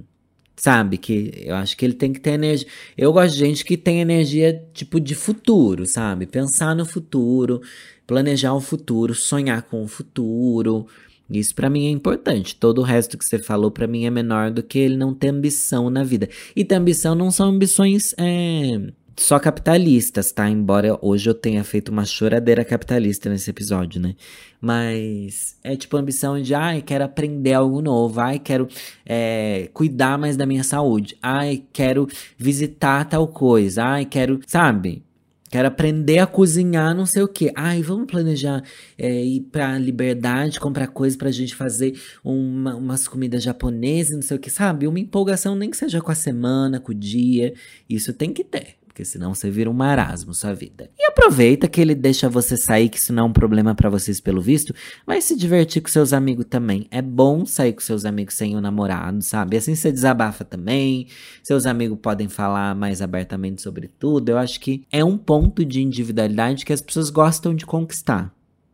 Sabe? 0.57 0.97
Que 0.97 1.31
eu 1.45 1.55
acho 1.55 1.75
que 1.75 1.85
ele 1.85 1.93
tem 1.93 2.11
que 2.11 2.19
ter 2.19 2.31
energia. 2.31 2.67
Eu 2.97 3.13
gosto 3.13 3.33
de 3.33 3.39
gente 3.39 3.63
que 3.63 3.77
tem 3.77 4.01
energia, 4.01 4.61
tipo, 4.73 4.99
de 4.99 5.15
futuro, 5.15 5.87
sabe? 5.87 6.27
Pensar 6.27 6.75
no 6.75 6.85
futuro, 6.85 7.61
planejar 8.05 8.53
o 8.53 8.59
futuro, 8.59 9.15
sonhar 9.15 9.63
com 9.63 9.81
o 9.83 9.87
futuro. 9.87 10.85
Isso 11.31 11.55
para 11.55 11.69
mim 11.69 11.87
é 11.87 11.89
importante. 11.89 12.55
Todo 12.55 12.79
o 12.79 12.83
resto 12.83 13.17
que 13.17 13.25
você 13.25 13.39
falou 13.39 13.71
para 13.71 13.87
mim 13.87 14.05
é 14.05 14.09
menor 14.09 14.51
do 14.51 14.61
que 14.61 14.77
ele 14.77 14.97
não 14.97 15.13
ter 15.13 15.29
ambição 15.29 15.89
na 15.89 16.03
vida. 16.03 16.27
E 16.55 16.65
ter 16.65 16.75
ambição 16.75 17.15
não 17.15 17.31
são 17.31 17.49
ambições 17.49 18.13
é, 18.17 18.91
só 19.15 19.39
capitalistas, 19.39 20.31
tá? 20.31 20.49
Embora 20.49 20.97
hoje 21.01 21.29
eu 21.29 21.33
tenha 21.33 21.63
feito 21.63 21.89
uma 21.89 22.05
choradeira 22.05 22.65
capitalista 22.65 23.29
nesse 23.29 23.49
episódio, 23.49 24.01
né? 24.01 24.15
Mas 24.59 25.57
é 25.63 25.75
tipo 25.75 25.97
ambição 25.97 26.41
de, 26.41 26.53
ai, 26.53 26.81
quero 26.81 27.03
aprender 27.03 27.53
algo 27.53 27.81
novo, 27.81 28.19
ai, 28.19 28.39
quero 28.39 28.67
é, 29.05 29.69
cuidar 29.73 30.17
mais 30.17 30.35
da 30.35 30.45
minha 30.45 30.63
saúde, 30.63 31.17
ai, 31.21 31.63
quero 31.71 32.07
visitar 32.37 33.05
tal 33.05 33.27
coisa, 33.27 33.83
ai, 33.83 34.05
quero, 34.05 34.39
sabe? 34.47 35.03
Quero 35.51 35.67
aprender 35.67 36.19
a 36.19 36.25
cozinhar, 36.25 36.95
não 36.95 37.05
sei 37.05 37.23
o 37.23 37.27
que. 37.27 37.51
Ai, 37.53 37.81
vamos 37.81 38.07
planejar 38.09 38.63
é, 38.97 39.21
ir 39.21 39.41
pra 39.51 39.77
liberdade, 39.77 40.57
comprar 40.61 40.87
coisas 40.87 41.17
pra 41.17 41.29
gente 41.29 41.53
fazer 41.53 41.93
uma, 42.23 42.73
umas 42.73 43.05
comidas 43.05 43.43
japonesas, 43.43 44.15
não 44.15 44.21
sei 44.21 44.37
o 44.37 44.39
que, 44.39 44.49
sabe? 44.49 44.87
Uma 44.87 44.99
empolgação, 44.99 45.53
nem 45.53 45.69
que 45.69 45.75
seja 45.75 45.99
com 45.99 46.09
a 46.09 46.15
semana, 46.15 46.79
com 46.79 46.93
o 46.93 46.95
dia. 46.95 47.53
Isso 47.89 48.13
tem 48.13 48.31
que 48.31 48.45
ter 48.45 48.77
porque 49.01 49.05
senão 49.05 49.33
você 49.33 49.49
vira 49.49 49.67
um 49.67 49.73
marasmo 49.73 50.31
sua 50.31 50.53
vida. 50.53 50.91
E 50.95 51.07
aproveita 51.07 51.67
que 51.67 51.81
ele 51.81 51.95
deixa 51.95 52.29
você 52.29 52.55
sair, 52.55 52.87
que 52.87 52.99
isso 52.99 53.11
não 53.11 53.23
é 53.23 53.25
um 53.25 53.33
problema 53.33 53.73
para 53.73 53.89
vocês 53.89 54.21
pelo 54.21 54.39
visto, 54.39 54.75
vai 55.07 55.19
se 55.19 55.35
divertir 55.35 55.81
com 55.81 55.89
seus 55.89 56.13
amigos 56.13 56.45
também. 56.47 56.85
É 56.91 57.01
bom 57.01 57.43
sair 57.43 57.73
com 57.73 57.81
seus 57.81 58.05
amigos 58.05 58.35
sem 58.35 58.53
o 58.53 58.59
um 58.59 58.61
namorado, 58.61 59.19
sabe? 59.23 59.57
Assim 59.57 59.73
você 59.73 59.91
desabafa 59.91 60.45
também, 60.45 61.07
seus 61.41 61.65
amigos 61.65 61.97
podem 61.99 62.29
falar 62.29 62.75
mais 62.75 63.01
abertamente 63.01 63.63
sobre 63.63 63.87
tudo. 63.87 64.29
Eu 64.29 64.37
acho 64.37 64.59
que 64.59 64.85
é 64.91 65.03
um 65.03 65.17
ponto 65.17 65.65
de 65.65 65.81
individualidade 65.81 66.63
que 66.63 66.73
as 66.73 66.81
pessoas 66.81 67.09
gostam 67.09 67.55
de 67.55 67.65
conquistar. 67.65 68.31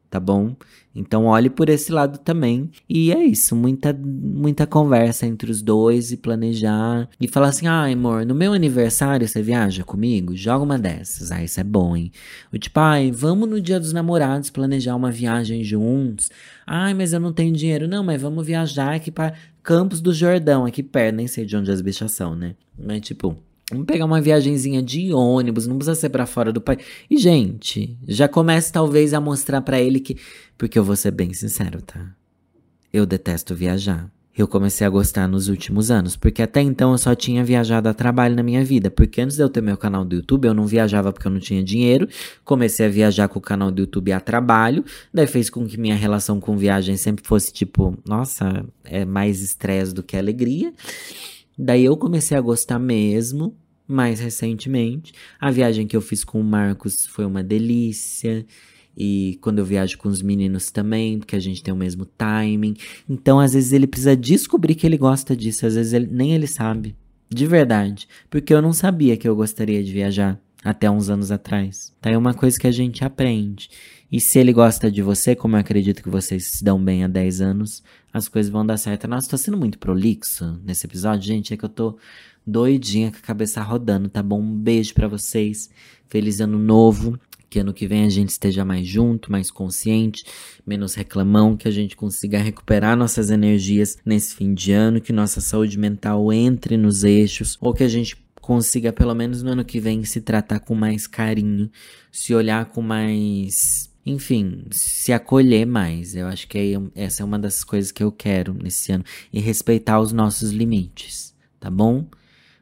Tá 0.09 0.19
bom? 0.19 0.55
Então 0.95 1.25
olhe 1.25 1.49
por 1.49 1.69
esse 1.69 1.91
lado 1.91 2.17
também. 2.17 2.71
E 2.89 3.11
é 3.11 3.23
isso, 3.23 3.55
muita 3.55 3.93
muita 3.93 4.65
conversa 4.65 5.27
entre 5.27 5.51
os 5.51 5.61
dois 5.61 6.11
e 6.11 6.17
planejar 6.17 7.07
e 7.19 7.27
falar 7.27 7.49
assim: 7.49 7.67
"Ah, 7.67 7.85
amor, 7.85 8.25
no 8.25 8.33
meu 8.33 8.53
aniversário 8.53 9.27
você 9.27 9.41
viaja 9.41 9.83
comigo? 9.83 10.35
Joga 10.35 10.63
uma 10.63 10.79
dessas". 10.79 11.31
Ah, 11.31 11.43
isso 11.43 11.59
é 11.59 11.63
bom, 11.63 11.95
hein? 11.95 12.11
O 12.51 12.57
tipo, 12.57 12.79
ai, 12.79 13.11
vamos 13.11 13.47
no 13.47 13.61
Dia 13.61 13.79
dos 13.79 13.93
Namorados 13.93 14.49
planejar 14.49 14.95
uma 14.95 15.11
viagem 15.11 15.63
juntos. 15.63 16.29
Ai, 16.65 16.93
mas 16.93 17.13
eu 17.13 17.19
não 17.19 17.31
tenho 17.31 17.53
dinheiro. 17.53 17.87
Não, 17.87 18.03
mas 18.03 18.21
vamos 18.21 18.45
viajar 18.45 18.95
aqui 18.95 19.11
para 19.11 19.33
Campos 19.61 19.99
do 20.01 20.13
Jordão, 20.13 20.65
aqui 20.65 20.81
perto, 20.81 21.15
nem 21.15 21.27
sei 21.27 21.45
de 21.45 21.55
onde 21.57 21.69
as 21.69 21.81
bichas 21.81 22.11
são, 22.13 22.33
né? 22.35 22.55
Mas 22.77 23.01
tipo, 23.01 23.35
Vamos 23.69 23.85
pegar 23.85 24.05
uma 24.05 24.21
viagenzinha 24.21 24.81
de 24.81 25.13
ônibus, 25.13 25.67
não 25.67 25.77
precisa 25.77 25.95
ser 25.95 26.09
para 26.09 26.25
fora 26.25 26.53
do 26.53 26.61
país. 26.61 26.79
E, 27.09 27.17
gente, 27.17 27.97
já 28.07 28.27
começa 28.27 28.71
talvez 28.71 29.13
a 29.13 29.19
mostrar 29.19 29.61
para 29.61 29.79
ele 29.79 29.99
que. 29.99 30.17
Porque 30.57 30.79
eu 30.79 30.83
vou 30.83 30.95
ser 30.95 31.11
bem 31.11 31.33
sincero, 31.33 31.81
tá? 31.81 32.13
Eu 32.93 33.05
detesto 33.05 33.53
viajar. 33.53 34.09
Eu 34.37 34.47
comecei 34.47 34.85
a 34.85 34.89
gostar 34.89 35.27
nos 35.27 35.49
últimos 35.49 35.89
anos, 35.89 36.15
porque 36.15 36.43
até 36.43 36.61
então 36.61 36.91
eu 36.91 36.97
só 36.97 37.15
tinha 37.15 37.43
viajado 37.43 37.89
a 37.89 37.93
trabalho 37.93 38.35
na 38.35 38.43
minha 38.43 38.63
vida. 38.63 38.89
Porque 38.89 39.19
antes 39.19 39.35
de 39.35 39.43
eu 39.43 39.49
ter 39.49 39.61
meu 39.61 39.75
canal 39.75 40.05
do 40.05 40.15
YouTube, 40.15 40.45
eu 40.45 40.53
não 40.53 40.67
viajava 40.67 41.11
porque 41.11 41.27
eu 41.27 41.31
não 41.31 41.39
tinha 41.39 41.61
dinheiro. 41.63 42.07
Comecei 42.45 42.85
a 42.85 42.89
viajar 42.89 43.27
com 43.27 43.39
o 43.39 43.41
canal 43.41 43.71
do 43.71 43.81
YouTube 43.81 44.11
a 44.11 44.19
trabalho. 44.19 44.85
Daí 45.11 45.27
fez 45.27 45.49
com 45.49 45.65
que 45.65 45.77
minha 45.77 45.95
relação 45.95 46.39
com 46.39 46.55
viagem 46.55 46.95
sempre 46.95 47.25
fosse 47.27 47.51
tipo, 47.51 47.97
nossa, 48.07 48.63
é 48.85 49.03
mais 49.03 49.41
estresse 49.41 49.93
do 49.93 50.03
que 50.03 50.15
alegria. 50.15 50.71
Daí 51.57 51.85
eu 51.85 51.97
comecei 51.97 52.37
a 52.37 52.41
gostar 52.41 52.77
mesmo, 52.77 53.55
mais 53.87 54.19
recentemente. 54.19 55.13
A 55.39 55.49
viagem 55.49 55.87
que 55.87 55.95
eu 55.95 56.01
fiz 56.01 56.23
com 56.23 56.39
o 56.39 56.43
Marcos 56.43 57.05
foi 57.07 57.25
uma 57.25 57.43
delícia. 57.43 58.45
E 58.95 59.37
quando 59.41 59.59
eu 59.59 59.65
viajo 59.65 59.97
com 59.97 60.09
os 60.09 60.21
meninos 60.21 60.71
também, 60.71 61.19
porque 61.19 61.35
a 61.35 61.39
gente 61.39 61.61
tem 61.61 61.73
o 61.73 61.77
mesmo 61.77 62.05
timing. 62.05 62.75
Então, 63.07 63.39
às 63.39 63.53
vezes, 63.53 63.71
ele 63.71 63.87
precisa 63.87 64.15
descobrir 64.15 64.75
que 64.75 64.85
ele 64.85 64.97
gosta 64.97 65.35
disso. 65.35 65.65
Às 65.65 65.75
vezes, 65.75 65.93
ele, 65.93 66.07
nem 66.07 66.33
ele 66.33 66.47
sabe. 66.47 66.95
De 67.29 67.45
verdade. 67.45 68.07
Porque 68.29 68.53
eu 68.53 68.61
não 68.61 68.73
sabia 68.73 69.15
que 69.15 69.27
eu 69.27 69.35
gostaria 69.35 69.83
de 69.83 69.91
viajar 69.91 70.39
até 70.67 70.91
uns 70.91 71.09
anos 71.09 71.31
atrás. 71.31 71.93
Tá? 72.01 72.09
É 72.09 72.17
uma 72.17 72.33
coisa 72.33 72.59
que 72.59 72.67
a 72.67 72.71
gente 72.71 73.03
aprende. 73.05 73.69
E 74.11 74.19
se 74.19 74.37
ele 74.37 74.51
gosta 74.51 74.91
de 74.91 75.01
você, 75.01 75.33
como 75.33 75.55
eu 75.55 75.59
acredito 75.61 76.03
que 76.03 76.09
vocês 76.09 76.45
se 76.47 76.63
dão 76.63 76.83
bem 76.83 77.05
há 77.05 77.07
10 77.07 77.39
anos, 77.39 77.81
as 78.11 78.27
coisas 78.27 78.51
vão 78.51 78.65
dar 78.65 78.75
certo. 78.75 79.07
Nossa, 79.07 79.29
tô 79.29 79.37
sendo 79.37 79.57
muito 79.57 79.79
prolixo 79.79 80.59
nesse 80.65 80.85
episódio, 80.85 81.25
gente. 81.25 81.53
É 81.53 81.57
que 81.57 81.63
eu 81.63 81.69
tô 81.69 81.97
doidinha 82.45 83.11
com 83.11 83.17
a 83.17 83.21
cabeça 83.21 83.61
rodando, 83.61 84.09
tá 84.09 84.21
bom? 84.21 84.41
Um 84.41 84.57
beijo 84.57 84.93
para 84.93 85.07
vocês. 85.07 85.69
Feliz 86.09 86.41
ano 86.41 86.59
novo. 86.59 87.17
Que 87.49 87.59
ano 87.59 87.73
que 87.73 87.87
vem 87.87 88.03
a 88.03 88.09
gente 88.09 88.29
esteja 88.29 88.65
mais 88.65 88.85
junto, 88.85 89.31
mais 89.31 89.49
consciente, 89.49 90.25
menos 90.65 90.95
reclamão, 90.95 91.55
que 91.55 91.65
a 91.65 91.71
gente 91.71 91.95
consiga 91.95 92.39
recuperar 92.39 92.97
nossas 92.97 93.29
energias 93.29 93.97
nesse 94.05 94.35
fim 94.35 94.53
de 94.53 94.73
ano, 94.73 94.99
que 94.99 95.13
nossa 95.13 95.39
saúde 95.39 95.79
mental 95.79 96.33
entre 96.33 96.75
nos 96.75 97.05
eixos, 97.05 97.57
ou 97.61 97.73
que 97.73 97.85
a 97.85 97.87
gente 97.87 98.17
consiga, 98.47 98.93
pelo 98.93 99.13
menos 99.13 99.43
no 99.43 99.51
ano 99.51 99.65
que 99.65 99.77
vem, 99.77 100.05
se 100.05 100.21
tratar 100.21 100.61
com 100.61 100.73
mais 100.73 101.05
carinho, 101.05 101.69
se 102.09 102.33
olhar 102.33 102.63
com 102.67 102.81
mais 102.81 103.89
enfim, 104.05 104.63
se 104.71 105.11
acolher 105.11 105.65
mais. 105.65 106.15
Eu 106.15 106.27
acho 106.27 106.47
que 106.47 106.75
essa 106.95 107.21
é 107.21 107.25
uma 107.25 107.37
das 107.37 107.61
coisas 107.61 107.91
que 107.91 108.01
eu 108.01 108.09
quero 108.09 108.53
nesse 108.53 108.93
ano. 108.93 109.03
E 109.33 109.41
respeitar 109.41 109.99
os 109.99 110.13
nossos 110.13 110.51
limites, 110.51 111.35
tá 111.59 111.69
bom? 111.69 112.05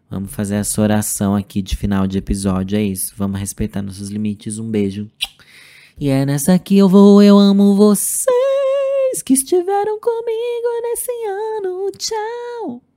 Vamos 0.09 0.31
fazer 0.33 0.55
essa 0.55 0.81
oração 0.81 1.35
aqui 1.35 1.61
de 1.61 1.75
final 1.75 2.07
de 2.07 2.17
episódio. 2.17 2.79
É 2.79 2.81
isso. 2.81 3.13
Vamos 3.15 3.39
respeitar 3.39 3.83
nossos 3.83 4.09
limites. 4.09 4.57
Um 4.57 4.71
beijo. 4.71 5.07
E 5.99 6.09
é 6.09 6.25
nessa 6.25 6.57
que 6.57 6.79
eu 6.79 6.89
vou. 6.89 7.21
Eu 7.21 7.37
amo 7.37 7.75
vocês 7.75 9.21
que 9.23 9.33
estiveram 9.33 9.99
comigo 9.99 10.81
nesse 10.81 11.11
ano. 11.27 11.91
Tchau. 11.91 12.94